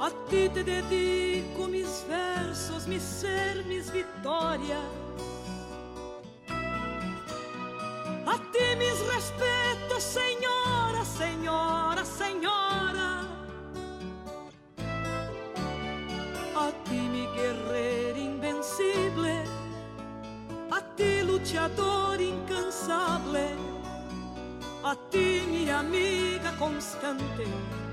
a 0.00 0.10
ti 0.28 0.48
te 0.48 0.62
dedico 0.62 1.68
mis 1.68 2.04
versos, 2.08 2.86
mi 2.86 2.98
ser, 2.98 3.64
mis 3.64 3.90
victorias. 3.90 4.84
A 8.26 8.36
ti 8.52 8.66
mis 8.78 8.98
respetos, 9.14 10.02
señora, 10.02 11.04
señora, 11.04 12.04
señora. 12.04 13.08
A 16.56 16.70
ti 16.84 17.00
mi 17.14 17.26
guerrero 17.36 18.18
invencible, 18.18 19.44
a 20.70 20.80
ti 20.96 21.22
luchador 21.22 22.20
incansable 22.20 23.76
a 24.86 24.94
ti 25.10 25.42
mi 25.50 25.68
amiga 25.68 26.52
constante 26.58 27.44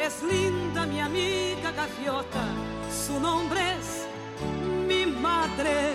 es 0.00 0.22
linda 0.22 0.86
mi 0.86 1.00
amiga 1.00 1.70
gaviota, 1.72 2.44
su 2.90 3.20
nombre 3.20 3.60
es 3.78 4.06
mi 4.88 5.04
madre. 5.06 5.92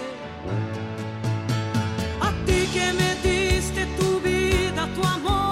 A 2.22 2.30
ti 2.45 2.68
que 2.74 2.93
me 2.93 3.10
diste 3.28 3.86
tu 3.97 4.20
vida, 4.22 4.88
tu 4.95 5.03
amor 5.08 5.44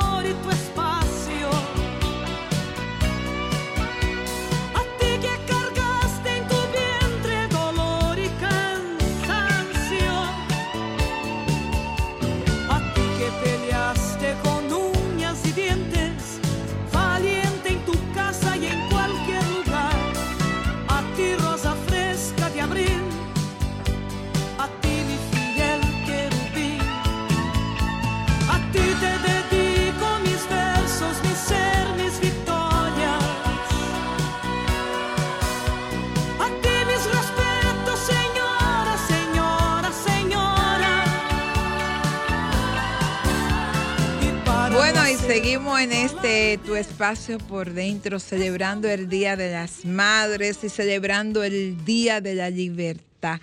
este 46.23 46.57
tu 46.65 46.75
espacio 46.75 47.37
por 47.37 47.73
dentro, 47.73 48.17
celebrando 48.17 48.87
el 48.87 49.09
Día 49.09 49.35
de 49.35 49.51
las 49.51 49.83
Madres 49.83 50.63
y 50.63 50.69
celebrando 50.69 51.43
el 51.43 51.83
Día 51.83 52.21
de 52.21 52.33
la 52.33 52.49
Libertad. 52.49 53.41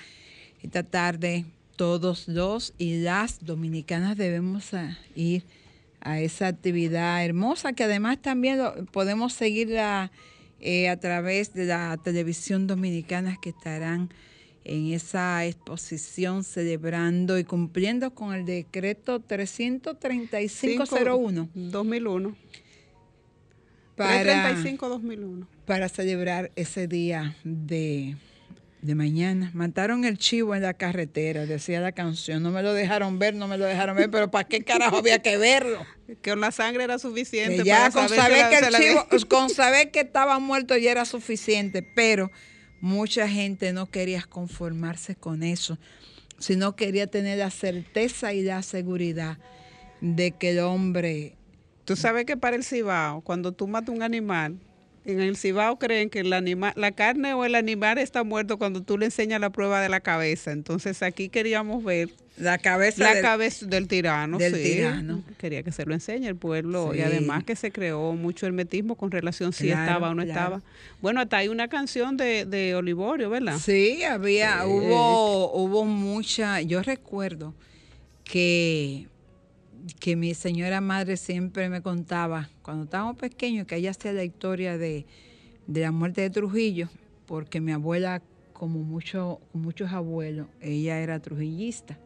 Esta 0.63 0.83
tarde, 0.83 1.45
todos 1.77 2.27
los 2.27 2.73
y 2.79 3.03
las 3.03 3.45
dominicanas 3.45 4.17
debemos 4.17 4.71
ir 5.15 5.45
a 6.01 6.21
esa 6.21 6.47
actividad 6.47 7.23
hermosa 7.23 7.75
que 7.75 7.85
además 7.85 8.17
también 8.23 8.59
podemos 8.93 9.35
seguirla 9.35 10.11
eh, 10.59 10.89
a 10.89 10.99
través 10.99 11.53
de 11.53 11.67
la 11.67 11.99
televisión 12.03 12.67
dominicana 12.67 13.37
que 13.43 13.51
estarán 13.51 14.09
en 14.65 14.95
esa 14.95 15.45
exposición 15.45 16.45
celebrando 16.45 17.39
y 17.39 17.45
cumpliendo 17.45 18.15
con 18.15 18.33
el 18.33 18.47
decreto 18.47 19.21
33501 19.21 21.51
2001. 21.55 22.37
Para, 24.07 24.55
335-2001. 24.55 25.47
para 25.67 25.89
celebrar 25.89 26.51
ese 26.57 26.87
día 26.89 27.37
de, 27.45 28.17
de 28.83 28.95
mañana. 28.95 29.51
Mataron 29.55 30.05
el 30.05 30.19
chivo 30.19 30.55
en 30.55 30.63
la 30.63 30.75
carretera, 30.75 31.47
decía 31.47 31.81
la 31.81 31.93
canción. 31.93 32.43
No 32.43 32.51
me 32.51 32.63
lo 32.63 32.73
dejaron 32.75 33.19
ver, 33.19 33.35
no 33.35 33.47
me 33.49 33.59
lo 33.59 33.65
dejaron 33.65 33.97
ver, 33.97 34.11
pero 34.11 34.31
¿para 34.31 34.47
qué 34.49 34.63
carajo 34.63 34.99
había 34.99 35.21
que 35.21 35.37
verlo? 35.37 35.85
Que 36.23 36.31
con 36.33 36.41
la 36.41 36.51
sangre 36.51 36.83
era 36.83 36.99
suficiente. 36.99 37.59
Que 37.59 37.65
ya 37.65 37.89
para 37.89 37.93
con 37.93 38.09
saber 38.09 38.21
saber 38.21 38.39
la- 38.41 38.49
que 38.49 38.67
el 38.67 38.75
chivo, 38.75 39.29
con 39.29 39.49
saber 39.55 39.91
que 39.93 40.01
estaba 40.01 40.39
muerto 40.41 40.77
ya 40.77 40.91
era 40.91 41.05
suficiente, 41.05 41.83
pero 41.83 42.33
mucha 42.81 43.29
gente 43.29 43.73
no 43.73 43.87
quería 43.87 44.23
conformarse 44.29 45.15
con 45.15 45.45
eso, 45.45 45.79
sino 46.41 46.75
quería 46.75 47.07
tener 47.07 47.39
la 47.39 47.51
certeza 47.51 48.33
y 48.33 48.43
la 48.43 48.63
seguridad 48.63 49.39
de 50.01 50.33
que 50.33 50.51
el 50.51 50.61
hombre 50.61 51.37
Tú 51.91 51.97
sabes 51.97 52.25
que 52.25 52.37
para 52.37 52.55
el 52.55 52.63
cibao, 52.63 53.21
cuando 53.23 53.51
tú 53.51 53.67
matas 53.67 53.93
un 53.93 54.05
animal, 54.05 54.55
en 55.05 55.21
el 55.21 55.37
cibao 55.37 55.77
creen 55.77 56.09
que 56.09 56.21
el 56.21 56.31
la 56.31 56.93
carne 56.93 57.35
o 57.35 57.45
el 57.45 57.57
animal 57.57 57.99
está 57.99 58.23
muerto 58.23 58.59
cuando 58.59 58.81
tú 58.81 58.97
le 58.97 59.07
enseñas 59.07 59.41
la 59.41 59.51
prueba 59.51 59.81
de 59.81 59.89
la 59.89 59.99
cabeza. 59.99 60.53
Entonces 60.53 61.03
aquí 61.03 61.29
queríamos 61.29 61.83
ver 61.83 62.11
la 62.37 62.59
cabeza 62.59 63.03
la 63.03 63.15
del- 63.15 63.23
cabeza 63.25 63.67
del 63.67 63.89
tirano. 63.89 64.39
del 64.39 64.55
sí. 64.55 64.63
tirano. 64.63 65.25
Quería 65.37 65.65
que 65.65 65.73
se 65.73 65.85
lo 65.85 65.93
enseñe 65.95 66.29
el 66.29 66.37
pueblo 66.37 66.95
y 66.95 67.01
además 67.01 67.43
que 67.43 67.57
se 67.57 67.73
creó 67.73 68.13
mucho 68.13 68.47
hermetismo 68.47 68.95
con 68.95 69.11
relación 69.11 69.53
si 69.53 69.67
Claro, 69.67 69.83
estaba 69.83 70.11
o 70.11 70.15
no 70.15 70.23
claro. 70.23 70.31
estaba. 70.41 70.63
Bueno, 71.03 71.21
hasta 71.23 71.39
hay 71.39 71.49
una 71.49 71.67
canción 71.67 72.17
de, 72.17 72.45
de 72.45 72.77
Olivorio, 72.77 73.31
¿verdad? 73.31 73.59
Sí, 73.59 74.05
había, 74.05 74.65
hubo, 74.65 75.53
hubo 75.55 75.85
mucha, 75.85 76.61
yo 76.61 76.85
recuerdo 76.85 77.53
que, 78.23 79.07
que 79.99 80.17
mi 80.17 80.35
señora 80.35 80.81
madre 80.81 81.17
siempre 81.17 81.69
me 81.69 81.83
contaba, 81.83 82.51
cuando 82.63 82.85
estábamos 82.85 83.17
pequeños, 83.17 83.67
que 83.67 83.77
ella 83.77 83.91
hacía 83.91 84.13
la 84.13 84.25
historia 84.25 84.79
de, 84.79 85.07
de 85.67 85.81
la 85.81 85.93
muerte 85.93 86.21
de 86.23 86.31
Trujillo, 86.31 86.89
porque 87.27 87.61
mi 87.61 87.73
abuela, 87.73 88.23
como 88.53 88.81
mucho, 88.81 89.41
muchos 89.53 89.93
abuelos, 89.93 90.47
ella 90.61 91.01
era 91.01 91.21
trujillista. 91.21 91.99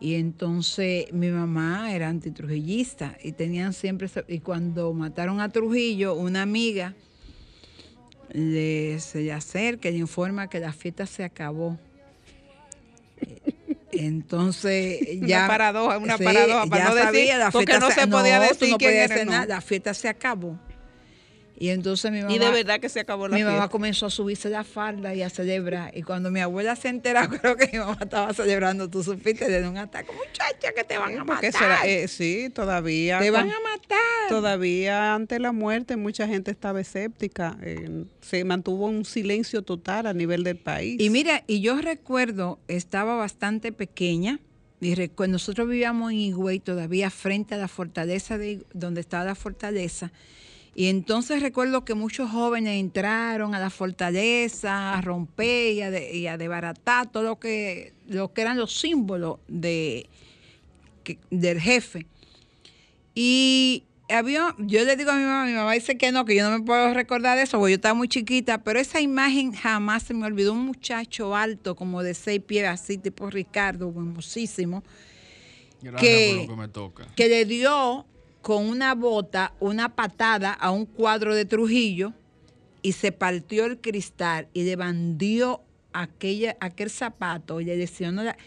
Y 0.00 0.14
entonces 0.14 1.12
mi 1.12 1.28
mamá 1.28 1.92
era 1.92 2.08
antitrujillista 2.08 3.18
y 3.22 3.32
tenían 3.32 3.72
siempre, 3.72 4.08
y 4.28 4.38
cuando 4.38 4.92
mataron 4.92 5.40
a 5.40 5.48
Trujillo, 5.48 6.14
una 6.14 6.42
amiga 6.42 6.94
le, 8.30 9.00
se 9.00 9.22
le 9.22 9.32
acerca 9.32 9.88
y 9.88 9.92
le 9.92 9.98
informa 9.98 10.48
que 10.48 10.60
la 10.60 10.72
fiesta 10.72 11.06
se 11.06 11.24
acabó. 11.24 11.78
Entonces 13.98 15.00
ya 15.20 15.38
Una 15.38 15.46
paradoja, 15.48 15.98
una 15.98 16.18
paradoja, 16.18 16.66
para 16.66 16.84
ya 16.84 16.90
no 16.90 16.94
decir, 16.94 17.34
porque 17.52 17.78
no 17.78 17.90
se 17.90 18.06
podía 18.06 18.40
decir 18.40 18.70
no 18.70 18.78
quién 18.78 18.90
podías 18.90 19.04
era, 19.06 19.14
hacer 19.14 19.26
no. 19.26 19.32
nada, 19.32 19.46
la 19.46 19.60
fiesta 19.60 19.94
se 19.94 20.08
acabó. 20.08 20.58
Y 21.60 21.70
entonces 21.70 22.10
mi 22.12 22.20
mamá. 22.20 22.34
Y 22.34 22.38
de 22.38 22.50
verdad 22.50 22.80
que 22.80 22.88
se 22.88 23.00
acabó 23.00 23.28
la 23.28 23.36
Mi 23.36 23.42
mamá 23.42 23.68
comenzó 23.68 24.06
a 24.06 24.10
subirse 24.10 24.48
la 24.48 24.64
falda 24.64 25.14
y 25.14 25.22
a 25.22 25.30
celebrar. 25.30 25.96
Y 25.96 26.02
cuando 26.02 26.30
mi 26.30 26.40
abuela 26.40 26.76
se 26.76 26.88
enteró, 26.88 27.20
creo 27.40 27.56
que 27.56 27.68
mi 27.72 27.78
mamá 27.78 27.98
estaba 28.00 28.32
celebrando, 28.32 28.88
tú 28.88 29.02
supiste 29.02 29.48
de 29.48 29.68
un 29.68 29.76
ataque. 29.76 30.12
Muchacha, 30.12 30.72
que 30.74 30.84
te 30.84 30.98
van 30.98 31.18
a 31.18 31.24
matar. 31.24 31.86
eh, 31.86 32.08
sí, 32.08 32.50
todavía. 32.54 33.18
Te 33.18 33.30
van 33.30 33.50
a 33.50 33.60
matar. 33.60 33.98
Todavía 34.28 35.14
ante 35.14 35.38
la 35.40 35.52
muerte 35.52 35.96
mucha 35.96 36.28
gente 36.28 36.50
estaba 36.50 36.80
escéptica. 36.80 37.56
eh, 37.62 38.04
se 38.20 38.44
mantuvo 38.44 38.86
un 38.86 39.04
silencio 39.04 39.62
total 39.62 40.06
a 40.06 40.14
nivel 40.14 40.44
del 40.44 40.58
país. 40.58 41.00
Y 41.00 41.10
mira, 41.10 41.44
y 41.46 41.60
yo 41.60 41.80
recuerdo, 41.80 42.58
estaba 42.68 43.16
bastante 43.16 43.72
pequeña, 43.72 44.38
y 44.80 44.94
nosotros 45.28 45.68
vivíamos 45.68 46.12
en 46.12 46.18
Higüey, 46.18 46.60
todavía 46.60 47.10
frente 47.10 47.54
a 47.54 47.58
la 47.58 47.68
fortaleza, 47.68 48.38
de, 48.38 48.64
donde 48.72 49.00
estaba 49.00 49.24
la 49.24 49.34
fortaleza, 49.34 50.12
y 50.80 50.86
entonces 50.86 51.42
recuerdo 51.42 51.84
que 51.84 51.94
muchos 51.94 52.30
jóvenes 52.30 52.78
entraron 52.78 53.52
a 53.52 53.58
la 53.58 53.68
fortaleza 53.68 54.94
a 54.94 55.00
romper 55.00 55.72
y 55.72 55.82
a, 55.82 55.90
de- 55.90 56.16
y 56.16 56.28
a 56.28 56.38
desbaratar 56.38 57.10
todo 57.10 57.24
lo 57.24 57.40
que, 57.40 57.94
lo 58.06 58.32
que 58.32 58.42
eran 58.42 58.56
los 58.56 58.78
símbolos 58.78 59.38
de, 59.48 60.06
que- 61.02 61.18
del 61.32 61.60
jefe. 61.60 62.06
Y 63.14 63.82
había, 64.08 64.54
yo 64.58 64.84
le 64.84 64.96
digo 64.96 65.10
a 65.10 65.16
mi 65.16 65.24
mamá, 65.24 65.46
mi 65.46 65.52
mamá 65.52 65.72
dice 65.72 65.98
que 65.98 66.12
no, 66.12 66.24
que 66.24 66.36
yo 66.36 66.48
no 66.48 66.56
me 66.58 66.64
puedo 66.64 66.94
recordar 66.94 67.36
de 67.36 67.42
eso, 67.42 67.58
porque 67.58 67.72
yo 67.72 67.76
estaba 67.76 67.94
muy 67.94 68.08
chiquita, 68.08 68.62
pero 68.62 68.78
esa 68.78 69.00
imagen 69.00 69.52
jamás 69.52 70.04
se 70.04 70.14
me 70.14 70.26
olvidó. 70.26 70.52
Un 70.52 70.64
muchacho 70.64 71.34
alto, 71.34 71.74
como 71.74 72.02
de 72.04 72.14
seis 72.14 72.40
pies, 72.40 72.68
así, 72.68 72.98
tipo 72.98 73.28
Ricardo, 73.30 73.88
hermosísimo, 73.88 74.84
que, 76.00 76.28
por 76.46 76.48
lo 76.48 76.54
que 76.54 76.60
me 76.62 76.68
toca. 76.68 77.06
que 77.16 77.28
le 77.28 77.44
dio 77.44 78.06
con 78.48 78.64
una 78.66 78.94
bota 78.94 79.52
una 79.60 79.94
patada 79.94 80.54
a 80.54 80.70
un 80.70 80.86
cuadro 80.86 81.34
de 81.34 81.44
Trujillo 81.44 82.14
y 82.80 82.92
se 82.92 83.12
partió 83.12 83.66
el 83.66 83.78
cristal 83.78 84.48
y 84.54 84.62
le 84.64 84.74
bandió 84.74 85.60
aquella, 85.92 86.56
aquel 86.58 86.88
zapato 86.88 87.60
y 87.60 87.66
le 87.66 87.76
lesionó 87.76 88.22
la- 88.24 88.38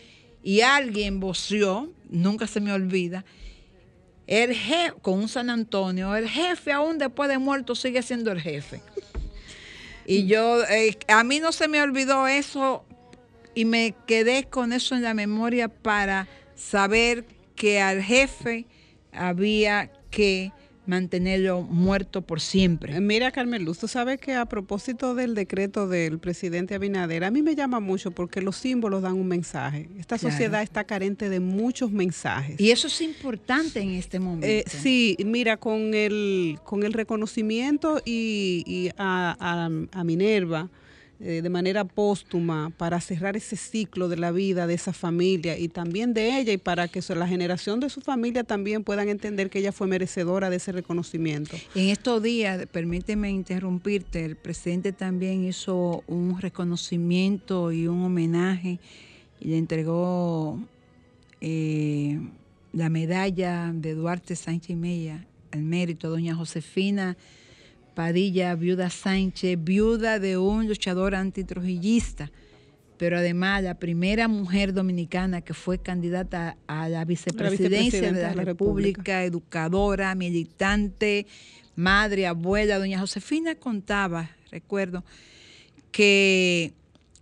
y 0.42 0.62
alguien 0.62 1.20
voció, 1.20 1.92
nunca 2.10 2.48
se 2.48 2.62
me 2.62 2.74
olvida, 2.74 3.26
el 4.26 4.56
jefe, 4.56 4.96
con 5.04 5.20
un 5.20 5.30
San 5.30 5.52
Antonio, 5.52 6.16
el 6.16 6.28
jefe 6.28 6.72
aún 6.72 6.98
después 6.98 7.30
de 7.30 7.38
muerto 7.38 7.76
sigue 7.76 8.02
siendo 8.02 8.32
el 8.32 8.42
jefe. 8.42 8.82
Y 10.08 10.26
yo, 10.26 10.64
eh, 10.64 10.98
a 11.10 11.24
mí 11.24 11.40
no 11.40 11.52
se 11.52 11.68
me 11.68 11.80
olvidó 11.80 12.26
eso 12.28 12.86
y 13.54 13.66
me 13.66 13.94
quedé 14.08 14.46
con 14.46 14.74
eso 14.74 14.96
en 14.96 15.04
la 15.04 15.14
memoria 15.14 15.68
para 15.68 16.28
saber 16.56 17.24
que 17.56 17.80
al 17.80 18.02
jefe 18.02 18.66
había 19.12 19.92
que 20.10 20.52
mantenerlo 20.88 21.62
muerto 21.62 22.22
por 22.24 22.42
siempre. 22.42 23.00
Mira, 23.00 23.32
Carmen 23.32 23.64
Luz, 23.64 23.78
tú 23.78 23.88
sabes 23.88 24.20
que 24.20 24.34
a 24.34 24.46
propósito 24.48 25.14
del 25.14 25.36
decreto 25.36 25.88
del 25.88 26.18
presidente 26.20 26.74
Abinader, 26.74 27.24
a 27.24 27.32
mí 27.32 27.42
me 27.44 27.56
llama 27.56 27.80
mucho 27.80 28.12
porque 28.12 28.42
los 28.42 28.58
símbolos 28.58 29.04
dan 29.04 29.14
un 29.14 29.28
mensaje. 29.28 29.88
Esta 30.00 30.18
Claro. 30.18 30.32
sociedad 30.34 30.62
está 30.64 30.84
carente 30.84 31.30
de 31.30 31.40
muchos 31.40 31.92
mensajes. 31.92 32.60
Y 32.60 32.72
eso 32.72 32.88
es 32.88 33.00
importante 33.02 33.80
en 33.80 33.92
este 33.92 34.20
momento. 34.20 34.48
Eh, 34.48 34.64
sí, 34.68 35.16
mira, 35.24 35.58
con 35.58 35.94
el, 35.94 36.58
con 36.66 36.84
el 36.84 36.94
reconocimiento 36.94 38.02
y, 38.04 38.64
y 38.66 38.90
a, 38.98 39.38
a- 39.40 40.00
a 40.00 40.04
Minerva 40.04 40.68
eh, 41.24 41.44
de 41.44 41.50
manera 41.50 41.84
póstuma 41.86 42.72
para 42.78 43.00
cerrar 43.00 43.38
ese 43.38 43.56
ciclo 43.56 44.10
de 44.10 44.18
la 44.18 44.32
vida 44.32 44.66
de 44.66 44.74
esa 44.74 44.92
familia 44.92 45.56
y 45.56 45.68
también 45.68 46.16
de 46.16 46.40
ella 46.40 46.52
y 46.52 46.58
para 46.58 46.88
que 46.88 47.00
la 47.14 47.28
generación 47.28 47.80
de 47.80 47.92
su 47.92 48.02
familia 48.02 48.44
también 48.44 48.84
puedan 48.84 49.08
entender 49.08 49.52
que 49.52 49.60
ella 49.60 49.72
fue 49.72 49.86
merecedora 49.86 50.50
de 50.50 50.56
ese 50.56 50.72
reconocimiento. 50.72 51.56
En 51.76 51.90
estos 51.90 52.24
días, 52.24 52.66
permíteme 52.72 53.30
interrumpirte, 53.30 54.26
el 54.26 54.36
presidente 54.36 54.94
también 54.94 55.44
hizo 55.44 56.04
un 56.08 56.40
reconocimiento 56.42 57.72
y 57.72 57.88
un 57.88 58.04
homenaje 58.04 58.80
y 59.40 59.50
le 59.50 59.60
entregó 59.60 60.60
eh, 61.40 62.20
la 62.74 62.90
medalla 62.90 63.72
de 63.76 63.94
Duarte 63.94 64.36
Sánchez 64.36 64.72
y 64.72 64.76
Mella 64.76 65.28
al 65.52 65.62
mérito 65.62 66.08
a 66.08 66.10
doña 66.10 66.34
Josefina 66.34 67.16
Padilla, 67.94 68.56
viuda 68.56 68.90
Sánchez, 68.90 69.58
viuda 69.62 70.20
de 70.20 70.38
un 70.38 70.68
luchador 70.68 71.16
antitrujillista, 71.16 72.32
pero 72.98 73.18
además 73.18 73.64
la 73.64 73.76
primera 73.76 74.28
mujer 74.28 74.74
dominicana 74.74 75.42
que 75.42 75.54
fue 75.54 75.80
candidata 75.80 76.58
a 76.68 76.88
la 76.88 77.04
vicepresidencia 77.04 78.12
de 78.12 78.22
la, 78.22 78.34
República, 78.34 79.24
educadora, 79.24 80.14
militante, 80.16 81.26
madre, 81.76 82.28
abuela. 82.28 82.78
Doña 82.78 83.00
Josefina 83.00 83.56
contaba, 83.56 84.30
recuerdo, 84.52 85.04
que 85.92 86.74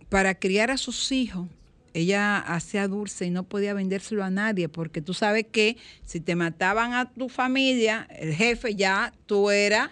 para 0.08 0.34
criar 0.34 0.70
a 0.70 0.76
sus 0.76 1.12
hijos, 1.12 1.48
ella 1.94 2.38
hacía 2.38 2.86
dulce 2.86 3.26
y 3.26 3.30
no 3.30 3.44
podía 3.44 3.74
vendérselo 3.74 4.22
a 4.22 4.30
nadie, 4.30 4.68
porque 4.68 5.02
tú 5.02 5.14
sabes 5.14 5.46
que 5.50 5.76
si 6.04 6.20
te 6.20 6.36
mataban 6.36 6.92
a 6.92 7.10
tu 7.10 7.28
familia, 7.28 8.06
el 8.10 8.34
jefe 8.34 8.74
ya 8.74 9.12
tú 9.26 9.50
eras... 9.50 9.90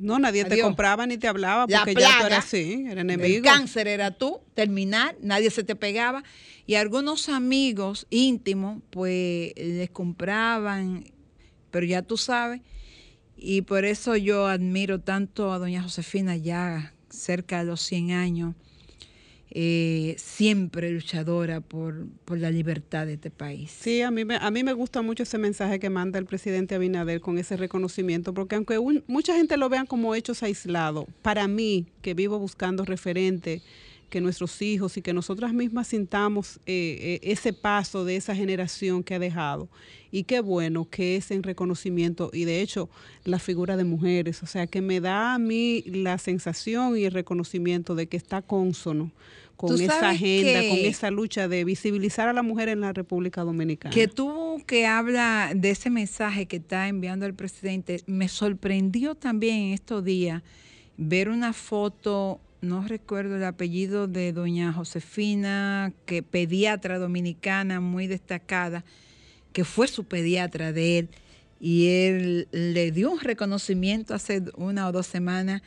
No, 0.00 0.18
nadie 0.18 0.44
te 0.44 0.60
compraba 0.60 1.06
ni 1.06 1.18
te 1.18 1.28
hablaba 1.28 1.66
La 1.68 1.84
porque 1.84 1.94
ya 2.00 2.18
tú 2.20 2.26
eras 2.26 2.44
así, 2.46 2.84
era 2.86 3.02
El 3.02 3.10
enemigo. 3.10 3.44
cáncer 3.44 3.86
era 3.86 4.10
tú, 4.10 4.40
terminar, 4.54 5.16
nadie 5.20 5.50
se 5.50 5.62
te 5.62 5.76
pegaba. 5.76 6.24
Y 6.66 6.74
algunos 6.76 7.28
amigos 7.28 8.06
íntimos, 8.10 8.82
pues 8.90 9.52
les 9.56 9.90
compraban, 9.90 11.04
pero 11.70 11.86
ya 11.86 12.02
tú 12.02 12.16
sabes. 12.16 12.60
Y 13.36 13.62
por 13.62 13.84
eso 13.84 14.16
yo 14.16 14.46
admiro 14.46 15.00
tanto 15.00 15.52
a 15.52 15.58
doña 15.58 15.82
Josefina, 15.82 16.36
ya 16.36 16.94
cerca 17.08 17.58
de 17.58 17.64
los 17.64 17.80
100 17.82 18.12
años, 18.12 18.54
eh, 19.52 20.14
siempre 20.18 20.90
luchadora 20.92 21.60
por, 21.60 22.06
por 22.24 22.38
la 22.38 22.50
libertad 22.50 23.06
de 23.06 23.14
este 23.14 23.30
país. 23.30 23.70
Sí, 23.70 24.00
a 24.02 24.10
mí, 24.10 24.24
me, 24.24 24.36
a 24.36 24.50
mí 24.50 24.62
me 24.62 24.72
gusta 24.72 25.02
mucho 25.02 25.24
ese 25.24 25.38
mensaje 25.38 25.80
que 25.80 25.90
manda 25.90 26.18
el 26.18 26.26
presidente 26.26 26.74
Abinader 26.76 27.20
con 27.20 27.38
ese 27.38 27.56
reconocimiento, 27.56 28.32
porque 28.32 28.54
aunque 28.56 28.78
un- 28.78 29.02
mucha 29.08 29.34
gente 29.34 29.56
lo 29.56 29.68
vean 29.68 29.86
como 29.86 30.14
hechos 30.14 30.42
aislados, 30.42 31.06
para 31.22 31.48
mí, 31.48 31.86
que 32.02 32.14
vivo 32.14 32.38
buscando 32.38 32.84
referente, 32.84 33.60
que 34.10 34.20
nuestros 34.20 34.60
hijos 34.60 34.96
y 34.96 35.02
que 35.02 35.14
nosotras 35.14 35.54
mismas 35.54 35.88
sintamos 35.88 36.60
eh, 36.66 36.98
eh, 37.00 37.20
ese 37.22 37.52
paso 37.52 38.04
de 38.04 38.16
esa 38.16 38.34
generación 38.34 39.02
que 39.02 39.14
ha 39.14 39.18
dejado. 39.18 39.68
Y 40.10 40.24
qué 40.24 40.40
bueno 40.40 40.88
que 40.90 41.16
es 41.16 41.30
en 41.30 41.42
reconocimiento 41.42 42.30
y 42.32 42.44
de 42.44 42.60
hecho 42.60 42.90
la 43.24 43.38
figura 43.38 43.76
de 43.76 43.84
mujeres, 43.84 44.42
o 44.42 44.46
sea, 44.46 44.66
que 44.66 44.82
me 44.82 45.00
da 45.00 45.34
a 45.34 45.38
mí 45.38 45.82
la 45.86 46.18
sensación 46.18 46.98
y 46.98 47.04
el 47.04 47.12
reconocimiento 47.12 47.94
de 47.94 48.08
que 48.08 48.16
está 48.16 48.42
cónsono 48.42 49.12
con 49.56 49.78
esa 49.78 50.10
agenda, 50.10 50.60
con 50.68 50.78
esa 50.78 51.10
lucha 51.10 51.46
de 51.46 51.64
visibilizar 51.64 52.28
a 52.28 52.32
la 52.32 52.42
mujer 52.42 52.70
en 52.70 52.80
la 52.80 52.94
República 52.94 53.42
Dominicana. 53.42 53.94
Que 53.94 54.08
tú 54.08 54.62
que 54.66 54.86
habla 54.86 55.52
de 55.54 55.70
ese 55.70 55.90
mensaje 55.90 56.46
que 56.46 56.56
está 56.56 56.88
enviando 56.88 57.26
el 57.26 57.34
presidente, 57.34 58.02
me 58.06 58.28
sorprendió 58.28 59.14
también 59.14 59.56
en 59.56 59.72
estos 59.74 60.02
días 60.02 60.42
ver 60.96 61.28
una 61.28 61.52
foto, 61.52 62.40
no 62.60 62.86
recuerdo 62.86 63.36
el 63.36 63.44
apellido 63.44 64.06
de 64.06 64.32
doña 64.32 64.72
Josefina, 64.72 65.92
que 66.06 66.22
pediatra 66.22 66.98
dominicana 66.98 67.80
muy 67.80 68.06
destacada, 68.06 68.84
que 69.52 69.64
fue 69.64 69.88
su 69.88 70.04
pediatra 70.04 70.72
de 70.72 70.98
él, 70.98 71.08
y 71.58 71.88
él 71.88 72.48
le 72.52 72.90
dio 72.90 73.10
un 73.10 73.20
reconocimiento 73.20 74.14
hace 74.14 74.42
una 74.56 74.88
o 74.88 74.92
dos 74.92 75.06
semanas. 75.06 75.62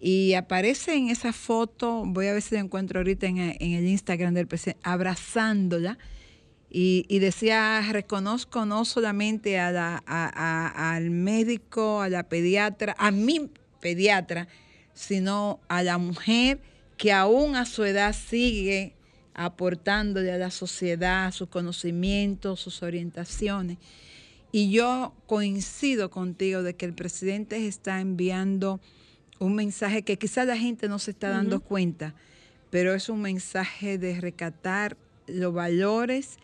Y 0.00 0.34
aparece 0.34 0.94
en 0.94 1.10
esa 1.10 1.32
foto, 1.32 2.02
voy 2.04 2.26
a 2.26 2.32
ver 2.32 2.42
si 2.42 2.56
la 2.56 2.60
encuentro 2.60 2.98
ahorita 2.98 3.26
en, 3.26 3.38
el 3.38 3.86
Instagram 3.86 4.34
del 4.34 4.48
presidente, 4.48 4.80
abrazándola 4.82 5.96
y, 6.68 7.04
y 7.08 7.20
decía, 7.20 7.80
reconozco 7.92 8.66
no 8.66 8.84
solamente 8.84 9.60
a 9.60 9.70
la- 9.70 10.02
al 10.06 11.10
médico, 11.10 12.00
a 12.00 12.08
la 12.08 12.28
pediatra, 12.28 12.96
a 12.98 13.12
mi 13.12 13.48
pediatra, 13.80 14.48
sino 14.94 15.60
a 15.68 15.82
la 15.82 15.98
mujer 15.98 16.60
que 16.96 17.12
aún 17.12 17.56
a 17.56 17.66
su 17.66 17.84
edad 17.84 18.14
sigue 18.14 18.94
aportándole 19.34 20.32
a 20.32 20.38
la 20.38 20.50
sociedad 20.50 21.32
sus 21.32 21.48
conocimientos, 21.48 22.60
sus 22.60 22.82
orientaciones. 22.82 23.78
Y 24.52 24.70
yo 24.70 25.14
coincido 25.26 26.10
contigo 26.10 26.62
de 26.62 26.74
que 26.74 26.84
el 26.84 26.92
presidente 26.92 27.66
está 27.66 28.00
enviando 28.00 28.80
un 29.38 29.54
mensaje 29.54 30.02
que 30.02 30.18
quizás 30.18 30.46
la 30.46 30.56
gente 30.56 30.88
no 30.88 30.98
se 30.98 31.12
está 31.12 31.30
dando 31.30 31.60
cuenta, 31.60 32.14
pero 32.70 32.94
es 32.94 33.08
un 33.08 33.22
mensaje 33.22 33.98
de 33.98 34.20
recatar 34.20 34.96
los 35.26 35.54
valores, 35.54 36.36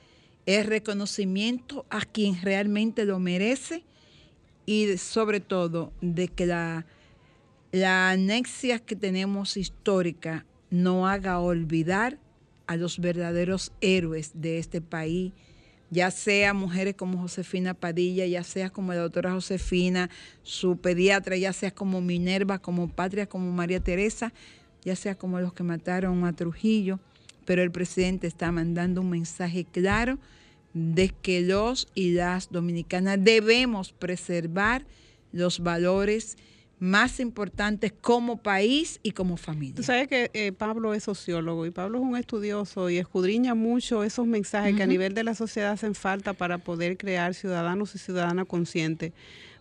el 0.46 0.64
reconocimiento 0.64 1.84
a 1.90 2.00
quien 2.00 2.40
realmente 2.40 3.04
lo 3.04 3.18
merece 3.18 3.84
y 4.64 4.96
sobre 4.96 5.40
todo 5.40 5.92
de 6.00 6.28
que 6.28 6.46
la, 6.46 6.86
la 7.72 8.10
anexia 8.10 8.78
que 8.78 8.96
tenemos 8.96 9.56
histórica 9.56 10.46
no 10.70 11.06
haga 11.06 11.40
olvidar 11.40 12.18
a 12.66 12.76
los 12.76 12.98
verdaderos 12.98 13.72
héroes 13.80 14.32
de 14.34 14.58
este 14.58 14.80
país, 14.80 15.32
ya 15.90 16.10
sea 16.10 16.52
mujeres 16.52 16.94
como 16.94 17.18
Josefina 17.18 17.72
Padilla, 17.74 18.26
ya 18.26 18.42
sea 18.42 18.70
como 18.70 18.92
la 18.92 19.00
doctora 19.00 19.32
Josefina, 19.32 20.10
su 20.42 20.76
pediatra, 20.76 21.36
ya 21.36 21.52
sea 21.52 21.70
como 21.70 22.00
Minerva, 22.00 22.58
como 22.58 22.88
Patria, 22.88 23.26
como 23.26 23.50
María 23.52 23.80
Teresa, 23.80 24.32
ya 24.84 24.96
sea 24.96 25.16
como 25.16 25.40
los 25.40 25.54
que 25.54 25.62
mataron 25.62 26.24
a 26.24 26.34
Trujillo, 26.34 27.00
pero 27.46 27.62
el 27.62 27.70
presidente 27.70 28.26
está 28.26 28.52
mandando 28.52 29.00
un 29.00 29.10
mensaje 29.10 29.64
claro 29.64 30.18
de 30.74 31.08
que 31.08 31.40
los 31.40 31.88
y 31.94 32.12
las 32.12 32.50
dominicanas 32.50 33.18
debemos 33.20 33.92
preservar 33.92 34.86
los 35.32 35.60
valores 35.60 36.36
más 36.78 37.20
importantes 37.20 37.92
como 37.92 38.36
país 38.36 39.00
y 39.02 39.12
como 39.12 39.36
familia. 39.36 39.76
Tú 39.76 39.82
sabes 39.82 40.08
que 40.08 40.30
eh, 40.32 40.52
Pablo 40.52 40.94
es 40.94 41.04
sociólogo 41.04 41.66
y 41.66 41.70
Pablo 41.70 41.98
es 41.98 42.04
un 42.04 42.16
estudioso 42.16 42.88
y 42.90 42.98
escudriña 42.98 43.54
mucho 43.54 44.04
esos 44.04 44.26
mensajes 44.26 44.76
que 44.76 44.82
a 44.82 44.86
nivel 44.86 45.14
de 45.14 45.24
la 45.24 45.34
sociedad 45.34 45.72
hacen 45.72 45.94
falta 45.94 46.32
para 46.32 46.58
poder 46.58 46.96
crear 46.96 47.34
ciudadanos 47.34 47.94
y 47.94 47.98
ciudadanas 47.98 48.46
conscientes. 48.46 49.12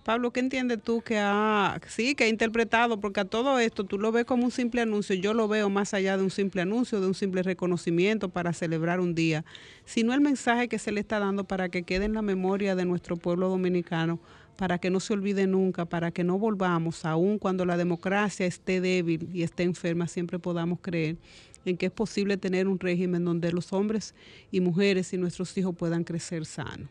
Pablo, 0.08 0.32
¿qué 0.32 0.40
entiendes 0.40 0.82
tú 0.82 1.02
que 1.02 1.20
ha, 1.20 1.82
sí, 1.88 2.16
que 2.16 2.24
ha 2.24 2.28
interpretado? 2.30 2.98
Porque 2.98 3.20
a 3.20 3.26
todo 3.26 3.60
esto 3.60 3.84
tú 3.84 4.00
lo 4.00 4.14
ves 4.14 4.24
como 4.24 4.46
un 4.46 4.52
simple 4.52 4.80
anuncio, 4.80 5.18
yo 5.18 5.34
lo 5.34 5.50
veo 5.50 5.70
más 5.70 5.94
allá 5.94 6.16
de 6.16 6.24
un 6.24 6.32
simple 6.32 6.62
anuncio, 6.62 7.02
de 7.02 7.08
un 7.08 7.14
simple 7.14 7.44
reconocimiento 7.44 8.30
para 8.30 8.54
celebrar 8.54 9.02
un 9.02 9.16
día, 9.16 9.44
sino 9.84 10.14
el 10.14 10.22
mensaje 10.22 10.70
que 10.70 10.80
se 10.80 10.94
le 10.94 11.02
está 11.02 11.20
dando 11.20 11.44
para 11.44 11.68
que 11.68 11.84
quede 11.84 12.06
en 12.06 12.14
la 12.14 12.22
memoria 12.22 12.74
de 12.74 12.86
nuestro 12.86 13.18
pueblo 13.18 13.50
dominicano, 13.50 14.22
para 14.58 14.80
que 14.80 14.90
no 14.90 15.00
se 15.00 15.14
olvide 15.14 15.48
nunca, 15.48 15.86
para 15.86 16.12
que 16.12 16.24
no 16.24 16.38
volvamos, 16.38 17.06
aun 17.06 17.38
cuando 17.38 17.64
la 17.66 17.78
democracia 17.78 18.46
esté 18.46 18.82
débil 18.82 19.30
y 19.34 19.44
esté 19.44 19.64
enferma, 19.64 20.08
siempre 20.08 20.40
podamos 20.40 20.80
creer 20.82 21.16
en 21.64 21.78
que 21.78 21.86
es 21.88 21.92
posible 21.92 22.38
tener 22.38 22.68
un 22.68 22.80
régimen 22.80 23.24
donde 23.24 23.52
los 23.52 23.72
hombres 23.74 24.16
y 24.52 24.60
mujeres 24.60 25.14
y 25.14 25.18
nuestros 25.18 25.56
hijos 25.58 25.76
puedan 25.76 26.04
crecer 26.04 26.46
sanos. 26.46 26.90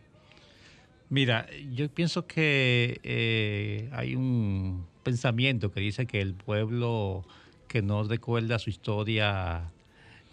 Mira, 1.09 1.47
yo 1.73 1.89
pienso 1.89 2.27
que 2.27 3.01
eh, 3.03 3.89
hay 3.93 4.17
un 4.17 4.85
pensamiento 5.03 5.71
que 5.71 5.81
dice 5.81 6.07
que 6.07 6.21
el 6.21 6.35
pueblo 6.35 7.25
que 7.69 7.81
no 7.81 8.03
recuerda 8.05 8.59
su 8.59 8.71
historia, 8.71 9.71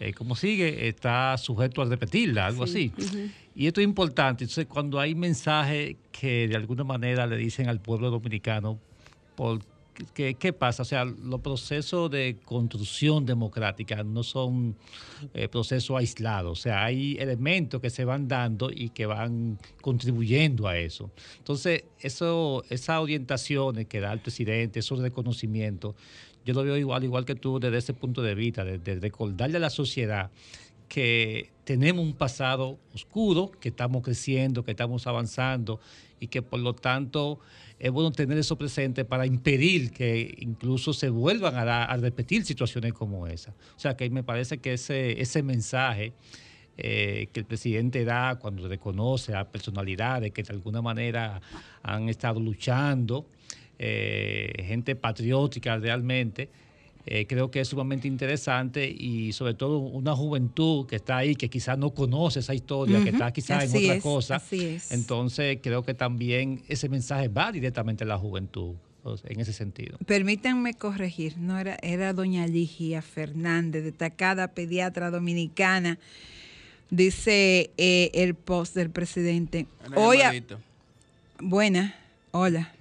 eh, 0.00 0.12
como 0.12 0.34
sigue, 0.34 0.88
está 0.88 1.36
sujeto 1.38 1.82
a 1.82 1.84
repetirla, 1.86 2.46
algo 2.46 2.66
Sí, 2.66 2.92
así. 2.98 3.30
Y 3.54 3.66
esto 3.68 3.80
es 3.80 3.84
importante. 3.84 4.44
Entonces, 4.44 4.66
cuando 4.66 4.98
hay 4.98 5.14
mensajes 5.14 5.96
que 6.24 6.48
de 6.48 6.56
alguna 6.56 6.84
manera 6.84 7.26
le 7.26 7.36
dicen 7.36 7.68
al 7.68 7.80
pueblo 7.80 8.10
dominicano, 8.10 8.78
por, 9.36 9.60
¿qué, 10.14 10.36
qué 10.36 10.54
pasa? 10.54 10.80
O 10.80 10.86
sea, 10.86 11.04
los 11.04 11.40
procesos 11.42 12.10
de 12.10 12.38
construcción 12.46 13.26
democrática 13.26 14.02
no 14.02 14.22
son 14.22 14.74
eh, 15.34 15.48
procesos 15.48 15.98
aislados. 15.98 16.60
O 16.60 16.62
sea, 16.62 16.82
hay 16.82 17.18
elementos 17.18 17.78
que 17.78 17.90
se 17.90 18.06
van 18.06 18.26
dando 18.26 18.70
y 18.70 18.88
que 18.88 19.04
van 19.04 19.58
contribuyendo 19.82 20.66
a 20.66 20.78
eso. 20.78 21.10
Entonces, 21.36 21.84
eso, 22.00 22.64
esas 22.70 23.02
orientaciones 23.02 23.86
que 23.86 24.00
da 24.00 24.10
el 24.10 24.20
presidente, 24.20 24.78
esos 24.80 25.00
reconocimientos, 25.00 25.94
yo 26.46 26.54
lo 26.54 26.64
veo 26.64 26.78
igual, 26.78 27.04
igual 27.04 27.26
que 27.26 27.34
tú 27.34 27.60
desde 27.60 27.76
ese 27.76 27.92
punto 27.92 28.22
de 28.22 28.34
vista, 28.34 28.64
de, 28.64 28.78
de 28.78 28.94
recordarle 28.94 29.58
a 29.58 29.60
la 29.60 29.70
sociedad 29.70 30.30
que 30.88 31.50
tenemos 31.64 32.04
un 32.04 32.14
pasado 32.14 32.78
oscuro, 32.94 33.50
que 33.60 33.70
estamos 33.70 34.02
creciendo, 34.02 34.64
que 34.64 34.72
estamos 34.72 35.06
avanzando 35.06 35.80
y 36.20 36.28
que 36.28 36.42
por 36.42 36.60
lo 36.60 36.74
tanto 36.74 37.40
es 37.78 37.90
bueno 37.90 38.12
tener 38.12 38.38
eso 38.38 38.56
presente 38.56 39.04
para 39.04 39.26
impedir 39.26 39.90
que 39.90 40.34
incluso 40.38 40.92
se 40.92 41.08
vuelvan 41.08 41.56
a, 41.56 41.96
repetir 41.96 42.44
situaciones 42.44 42.92
como 42.92 43.26
esa. 43.26 43.52
O 43.76 43.80
sea 43.80 43.96
que 43.96 44.08
me 44.10 44.22
parece 44.22 44.58
que 44.58 44.74
ese, 44.74 45.20
ese 45.20 45.42
mensaje 45.42 46.12
eh, 46.76 47.28
que 47.32 47.40
el 47.40 47.46
presidente 47.46 48.04
da 48.04 48.36
cuando 48.36 48.66
reconoce 48.68 49.34
a 49.34 49.50
personalidades 49.50 50.32
que 50.32 50.42
de 50.42 50.52
alguna 50.52 50.82
manera 50.82 51.40
han 51.82 52.08
estado 52.08 52.40
luchando, 52.40 53.26
eh, 53.78 54.52
gente 54.66 54.96
patriótica 54.96 55.76
realmente, 55.78 56.50
eh, 57.06 57.26
creo 57.26 57.50
que 57.50 57.60
es 57.60 57.68
sumamente 57.68 58.08
interesante 58.08 58.88
y 58.88 59.32
sobre 59.32 59.54
todo 59.54 59.78
una 59.78 60.14
juventud 60.16 60.86
que 60.86 60.96
está 60.96 61.18
ahí, 61.18 61.34
que 61.36 61.50
quizás 61.50 61.76
no 61.76 61.90
conoce 61.90 62.40
esa 62.40 62.54
historia, 62.54 63.02
que 63.04 63.10
está 63.10 63.30
quizás 63.32 63.64
en 63.64 63.82
otra 63.82 63.94
es, 63.96 64.02
cosa. 64.02 64.36
así 64.36 64.64
es. 64.64 64.90
Entonces 64.90 65.58
creo 65.62 65.82
que 65.82 65.92
también 65.94 66.62
ese 66.68 66.88
mensaje 66.88 67.28
va 67.28 67.52
directamente 67.52 68.04
a 68.04 68.06
la 68.06 68.18
juventud 68.18 68.74
en 69.24 69.38
ese 69.40 69.52
sentido. 69.52 69.98
Permítanme 70.06 70.72
corregir, 70.72 71.36
no 71.36 71.58
era, 71.58 71.76
era 71.82 72.14
doña 72.14 72.46
Ligia 72.46 73.02
Fernández, 73.02 73.84
destacada 73.84 74.48
pediatra 74.48 75.10
dominicana, 75.10 75.98
dice 76.88 77.70
eh, 77.76 78.10
el 78.14 78.34
post 78.34 78.74
del 78.74 78.88
presidente. 78.88 79.66
Una 79.86 79.98
Hoy, 79.98 80.22
a- 80.22 80.32
buena, 81.38 81.94
hola, 82.30 82.72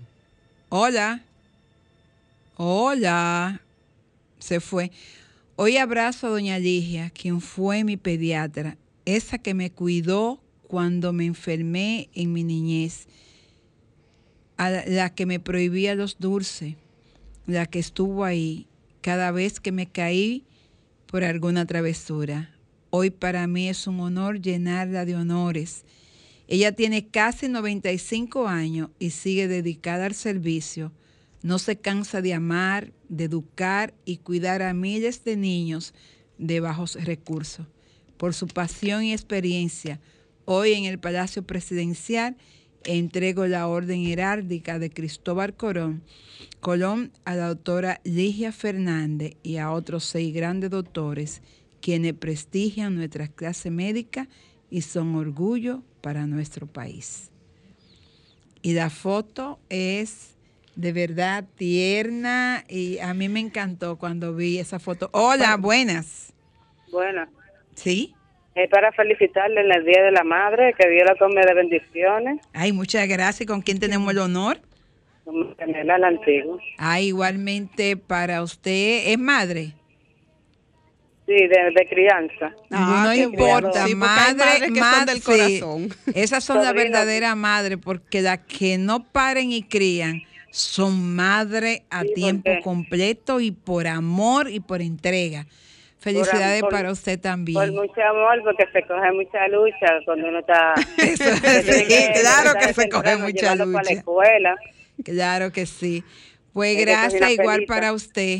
hola, 0.69 1.23
hola, 2.55 3.59
se 4.43 4.59
fue. 4.59 4.91
Hoy 5.55 5.77
abrazo 5.77 6.27
a 6.27 6.29
doña 6.31 6.59
Ligia, 6.59 7.09
quien 7.09 7.39
fue 7.39 7.83
mi 7.83 7.95
pediatra, 7.97 8.77
esa 9.05 9.37
que 9.37 9.53
me 9.53 9.71
cuidó 9.71 10.41
cuando 10.67 11.13
me 11.13 11.25
enfermé 11.25 12.09
en 12.13 12.33
mi 12.33 12.43
niñez 12.43 13.07
a 14.57 14.69
la, 14.69 15.13
que 15.13 15.25
me 15.25 15.39
prohibía 15.39 15.95
los 15.95 16.19
dulces, 16.19 16.75
la 17.47 17.65
que 17.65 17.79
estuvo 17.79 18.23
ahí 18.23 18.67
cada 19.01 19.31
vez 19.31 19.59
que 19.59 19.71
me 19.71 19.87
caí 19.87 20.43
por 21.07 21.23
alguna 21.23 21.65
travesura. 21.65 22.53
Hoy 22.89 23.11
para 23.11 23.47
mí 23.47 23.69
es 23.69 23.87
un 23.87 23.99
honor 23.99 24.41
llenarla 24.41 25.05
de 25.05 25.15
honores. 25.15 25.85
Ella 26.47 26.73
tiene 26.73 27.07
casi 27.07 27.47
95 27.47 28.47
años 28.47 28.89
y 28.99 29.11
sigue 29.11 29.47
dedicada 29.47 30.05
al 30.05 30.13
servicio. 30.13 30.91
No 31.43 31.59
se 31.59 31.75
cansa 31.75 32.21
de 32.21 32.33
amar, 32.33 32.93
de 33.09 33.25
educar 33.25 33.93
y 34.05 34.17
cuidar 34.17 34.61
a 34.61 34.73
miles 34.73 35.23
de 35.23 35.35
niños 35.35 35.93
de 36.37 36.59
bajos 36.59 36.95
recursos. 37.03 37.67
Por 38.17 38.33
su 38.33 38.47
pasión 38.47 39.03
y 39.03 39.11
experiencia, 39.11 39.99
hoy 40.45 40.73
en 40.73 40.85
el 40.85 40.99
Palacio 40.99 41.43
Presidencial 41.43 42.37
entrego 42.85 43.45
la 43.47 43.67
orden 43.67 44.05
heráldica 44.05 44.79
de 44.79 44.89
Cristóbal 44.89 45.55
Colón, 45.55 46.03
Colón 46.59 47.11
a 47.25 47.35
la 47.35 47.49
doctora 47.49 48.01
Ligia 48.03 48.51
Fernández 48.51 49.35
y 49.43 49.57
a 49.57 49.71
otros 49.71 50.05
seis 50.05 50.33
grandes 50.33 50.69
doctores 50.69 51.41
quienes 51.81 52.13
prestigian 52.13 52.95
nuestra 52.95 53.27
clase 53.27 53.69
médica 53.69 54.29
y 54.69 54.81
son 54.81 55.15
orgullo 55.15 55.83
para 56.01 56.25
nuestro 56.25 56.67
país. 56.67 57.29
Y 58.61 58.73
la 58.73 58.89
foto 58.89 59.59
es 59.69 60.32
de 60.75 60.91
verdad 60.93 61.43
tierna 61.55 62.63
y 62.67 62.97
a 62.99 63.13
mí 63.13 63.29
me 63.29 63.39
encantó 63.39 63.97
cuando 63.97 64.35
vi 64.35 64.59
esa 64.59 64.79
foto. 64.79 65.09
Hola, 65.13 65.57
buenas. 65.57 66.33
Bueno, 66.91 67.25
¿Sí? 67.75 68.13
es 68.55 68.69
para 68.69 68.91
felicitarle 68.91 69.61
en 69.61 69.71
el 69.71 69.83
Día 69.85 70.03
de 70.03 70.11
la 70.11 70.23
Madre, 70.23 70.75
que 70.77 70.87
Dios 70.89 71.03
la 71.07 71.15
tome 71.15 71.43
de 71.43 71.53
bendiciones, 71.55 72.39
Ay, 72.53 72.71
muchas 72.71 73.07
gracias. 73.07 73.47
¿Con 73.47 73.61
quién 73.61 73.79
tenemos 73.79 74.11
el 74.11 74.19
honor? 74.19 74.59
como 75.25 75.55
Canela 75.55 75.97
la 75.97 76.07
Antigua. 76.09 76.57
Ah, 76.77 76.99
igualmente 76.99 77.95
para 77.95 78.43
usted, 78.43 79.03
¿es 79.07 79.17
madre? 79.17 79.73
Sí, 81.25 81.33
de, 81.33 81.71
de 81.73 81.87
crianza. 81.89 82.53
no 82.69 83.11
qué 83.13 83.19
importa. 83.21 83.87
Sí, 83.87 83.95
madre, 83.95 84.59
son 84.65 84.73
madre, 84.79 85.13
del 85.13 85.23
corazón. 85.23 85.89
Esas 86.13 86.43
son 86.43 86.57
la 86.57 86.65
Sobrino. 86.67 86.83
verdadera 86.83 87.35
madre, 87.35 87.77
porque 87.77 88.21
las 88.21 88.39
que 88.39 88.77
no 88.77 89.05
paren 89.05 89.53
y 89.53 89.63
crían 89.63 90.21
son 90.55 91.15
madre 91.15 91.83
a 91.89 92.03
tiempo 92.03 92.43
porque- 92.45 92.61
completo 92.61 93.39
y 93.39 93.49
por 93.51 93.87
amor 93.87 94.49
y 94.51 94.59
por 94.59 94.81
entrega. 94.83 95.47
Felicidades 95.97 96.61
Por- 96.61 96.69
para 96.69 96.91
usted 96.91 97.13
Por 97.17 97.21
también. 97.23 97.73
mucho 97.73 98.01
amor, 98.03 98.39
porque 98.43 98.65
se 98.71 98.83
coge 98.85 99.11
mucha 99.13 99.47
lucha 99.47 99.87
cuando 100.05 100.27
uno 100.27 100.39
está... 100.39 100.73
sí, 100.97 101.85
claro 102.21 102.59
que 102.59 102.73
se 102.73 102.89
coge 102.89 103.15
mucha 103.17 103.53
llevarlo 103.53 103.65
para 103.71 103.71
la 103.71 103.79
lucha. 103.81 103.93
escuela. 103.93 104.55
Claro 105.03 105.51
que 105.51 105.65
sí. 105.65 106.03
Pues 106.51 106.77
gracias 106.85 107.31
igual 107.31 107.63
para 107.67 107.91
usted. 107.93 108.39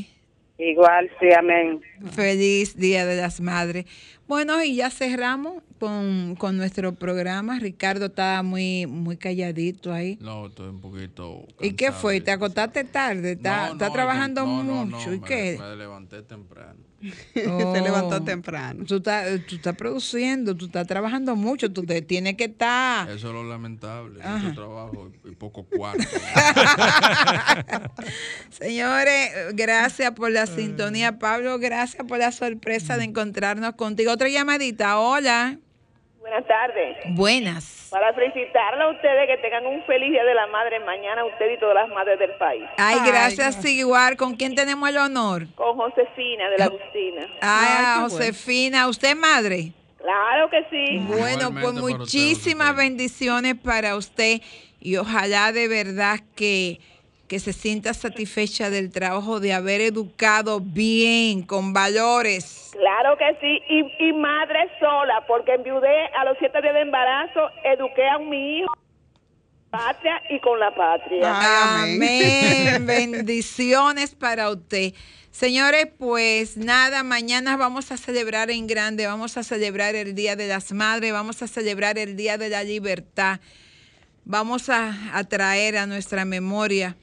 Igual, 0.59 1.09
sí, 1.20 1.30
amén. 1.36 1.82
Feliz 2.11 2.76
Día 2.78 3.07
de 3.07 3.16
las 3.16 3.41
Madres. 3.41 3.86
Bueno, 4.28 4.61
y 4.64 4.76
ya 4.76 4.91
cerramos 4.91 5.64
con, 5.84 6.36
con 6.38 6.56
nuestro 6.56 6.96
programa. 6.96 7.60
Ricardo 7.60 8.06
estaba 8.06 8.42
muy, 8.42 8.86
muy 8.88 9.18
calladito 9.18 9.92
ahí. 9.92 10.18
No, 10.22 10.46
estoy 10.48 10.70
un 10.70 10.80
poquito. 10.80 11.46
¿Y 11.60 11.74
qué 11.74 11.92
fue? 11.92 12.22
¿Te 12.22 12.32
acostaste 12.32 12.86
tarde? 12.86 13.34
¿Está, 13.34 13.68
No, 13.68 13.74
está 13.74 13.88
no, 13.88 13.94
trabajando 13.94 14.46
no, 14.46 14.64
mucho? 14.86 15.08
no, 15.10 15.14
¿Y 15.14 15.20
me, 15.20 15.28
qué? 15.28 15.58
me 15.60 15.76
levanté 15.76 16.22
temprano. 16.22 16.80
Oh, 17.50 17.76
Se 17.76 17.82
levantó 17.82 18.24
temprano. 18.24 18.86
Tú 18.86 18.96
estás, 18.96 19.28
tú 19.46 19.56
estás 19.56 19.76
produciendo, 19.76 20.56
tú 20.56 20.68
estás 20.68 20.88
trabajando 20.88 21.36
mucho, 21.36 21.70
tú 21.70 21.84
te 21.84 22.02
tienes 22.02 22.38
que 22.38 22.46
estar. 22.46 23.10
Eso 23.10 23.28
es 23.28 23.34
lo 23.34 23.44
lamentable. 23.44 24.24
Ajá. 24.24 24.38
Mucho 24.38 24.56
trabajo 24.56 25.12
y, 25.26 25.32
y 25.32 25.36
poco 25.36 25.66
cuarto. 25.66 26.02
Señores, 28.50 29.32
gracias 29.54 30.12
por 30.12 30.32
la 30.32 30.46
sintonía. 30.46 31.20
Pablo, 31.20 31.60
gracias 31.60 32.06
por 32.08 32.20
la 32.20 32.32
sorpresa 32.32 32.96
de 32.96 33.04
encontrarnos 33.04 33.74
contigo. 33.76 34.14
Otra 34.14 34.30
llamadita, 34.30 34.98
hola. 34.98 35.60
Buenas 36.24 36.47
tardes. 36.47 36.97
Buenas. 37.09 37.89
Para 37.91 38.13
felicitarle 38.13 38.82
a 38.82 38.88
ustedes 38.91 39.28
que 39.28 39.38
tengan 39.41 39.65
un 39.65 39.84
feliz 39.84 40.09
Día 40.09 40.24
de 40.24 40.34
la 40.34 40.47
Madre 40.47 40.80
mañana, 40.80 41.26
usted 41.26 41.51
y 41.51 41.59
todas 41.59 41.76
las 41.76 41.89
madres 41.89 42.17
del 42.17 42.32
país. 42.38 42.63
Ay, 42.78 42.97
gracias, 43.05 43.63
igual. 43.65 44.15
¿Con 44.15 44.38
quién 44.38 44.55
tenemos 44.55 44.88
el 44.88 44.97
honor? 44.97 45.47
Con 45.55 45.76
Josefina 45.76 46.49
de 46.49 46.57
la 46.57 46.65
Agustina. 46.65 47.28
Ah, 47.41 47.97
Josefina, 48.03 48.88
¿usted 48.88 49.09
es 49.09 49.17
madre? 49.17 49.74
Claro 49.97 50.49
que 50.49 50.65
sí. 50.69 50.97
Bueno, 50.99 51.51
pues 51.51 51.74
muchísimas 51.74 52.74
bendiciones 52.74 53.55
para 53.55 53.97
usted 53.97 54.39
y 54.80 54.95
ojalá 54.95 55.51
de 55.51 55.67
verdad 55.67 56.21
que, 56.38 56.80
que 57.34 57.40
se 57.40 57.52
sienta 57.52 57.96
satisfecha 57.96 58.70
del 58.70 58.92
trabajo 58.92 59.40
de 59.40 59.54
haber 59.54 59.82
educado 59.82 60.60
bien, 60.60 61.42
con 61.42 61.74
valores. 61.74 62.70
Claro 62.74 63.18
que 63.18 63.36
sí. 63.42 63.60
Y, 63.70 64.08
y 64.08 64.14
madre 64.14 64.70
sola, 64.80 65.26
porque 65.26 65.56
enviudé 65.56 66.06
a 66.16 66.26
los 66.26 66.38
siete 66.38 66.62
días 66.62 66.76
de 66.76 66.82
embarazo, 66.82 67.50
eduqué 67.64 68.08
a 68.08 68.20
mi 68.20 68.60
hijo 68.60 68.72
patria 69.72 70.22
y 70.30 70.40
con 70.42 70.60
la 70.60 70.76
patria. 70.76 71.82
Amén. 71.82 72.86
Bendiciones 72.86 74.14
para 74.14 74.52
usted. 74.52 74.94
Señores, 75.32 75.88
pues 75.98 76.56
nada, 76.56 77.02
mañana 77.02 77.58
vamos 77.58 77.92
a 77.92 77.98
celebrar 77.98 78.52
en 78.52 78.68
grande, 78.68 79.08
vamos 79.08 79.38
a 79.38 79.44
celebrar 79.44 79.96
el 79.96 80.14
Día 80.14 80.36
de 80.36 80.48
las 80.48 80.72
Madres, 80.72 81.12
vamos 81.12 81.42
a 81.42 81.48
celebrar 81.48 81.98
el 81.98 82.16
Día 82.16 82.38
de 82.38 82.50
la 82.50 82.64
Libertad. 82.64 83.40
Vamos 84.24 84.70
a, 84.70 85.18
a 85.18 85.24
traer 85.24 85.78
a 85.78 85.88
nuestra 85.88 86.26
memoria 86.26 86.96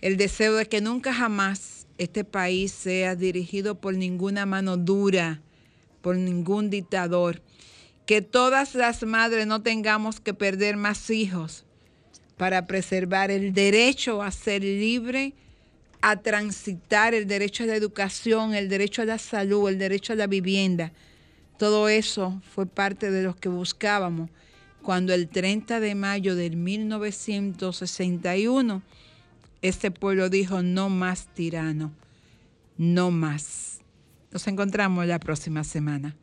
el 0.00 0.16
deseo 0.16 0.54
de 0.54 0.66
que 0.66 0.80
nunca 0.80 1.12
jamás 1.12 1.86
este 1.98 2.24
país 2.24 2.72
sea 2.72 3.16
dirigido 3.16 3.80
por 3.80 3.96
ninguna 3.96 4.46
mano 4.46 4.76
dura, 4.76 5.42
por 6.00 6.16
ningún 6.16 6.70
dictador. 6.70 7.42
Que 8.06 8.22
todas 8.22 8.74
las 8.74 9.02
madres 9.02 9.46
no 9.46 9.62
tengamos 9.62 10.20
que 10.20 10.34
perder 10.34 10.76
más 10.76 11.10
hijos 11.10 11.64
para 12.36 12.66
preservar 12.66 13.30
el 13.30 13.52
derecho 13.52 14.22
a 14.22 14.30
ser 14.30 14.62
libre, 14.62 15.34
a 16.00 16.16
transitar, 16.16 17.12
el 17.12 17.26
derecho 17.26 17.64
a 17.64 17.66
la 17.66 17.74
educación, 17.74 18.54
el 18.54 18.68
derecho 18.68 19.02
a 19.02 19.06
la 19.06 19.18
salud, 19.18 19.68
el 19.68 19.78
derecho 19.78 20.12
a 20.12 20.16
la 20.16 20.28
vivienda. 20.28 20.92
Todo 21.58 21.88
eso 21.88 22.40
fue 22.54 22.66
parte 22.66 23.10
de 23.10 23.24
lo 23.24 23.34
que 23.34 23.48
buscábamos 23.48 24.30
cuando 24.80 25.12
el 25.12 25.28
30 25.28 25.80
de 25.80 25.96
mayo 25.96 26.36
del 26.36 26.56
1961 26.56 28.82
este 29.62 29.90
pueblo 29.90 30.30
dijo, 30.30 30.62
no 30.62 30.88
más 30.88 31.26
tirano, 31.34 31.92
no 32.76 33.10
más. 33.10 33.80
Nos 34.30 34.46
encontramos 34.46 35.06
la 35.06 35.18
próxima 35.18 35.64
semana. 35.64 36.16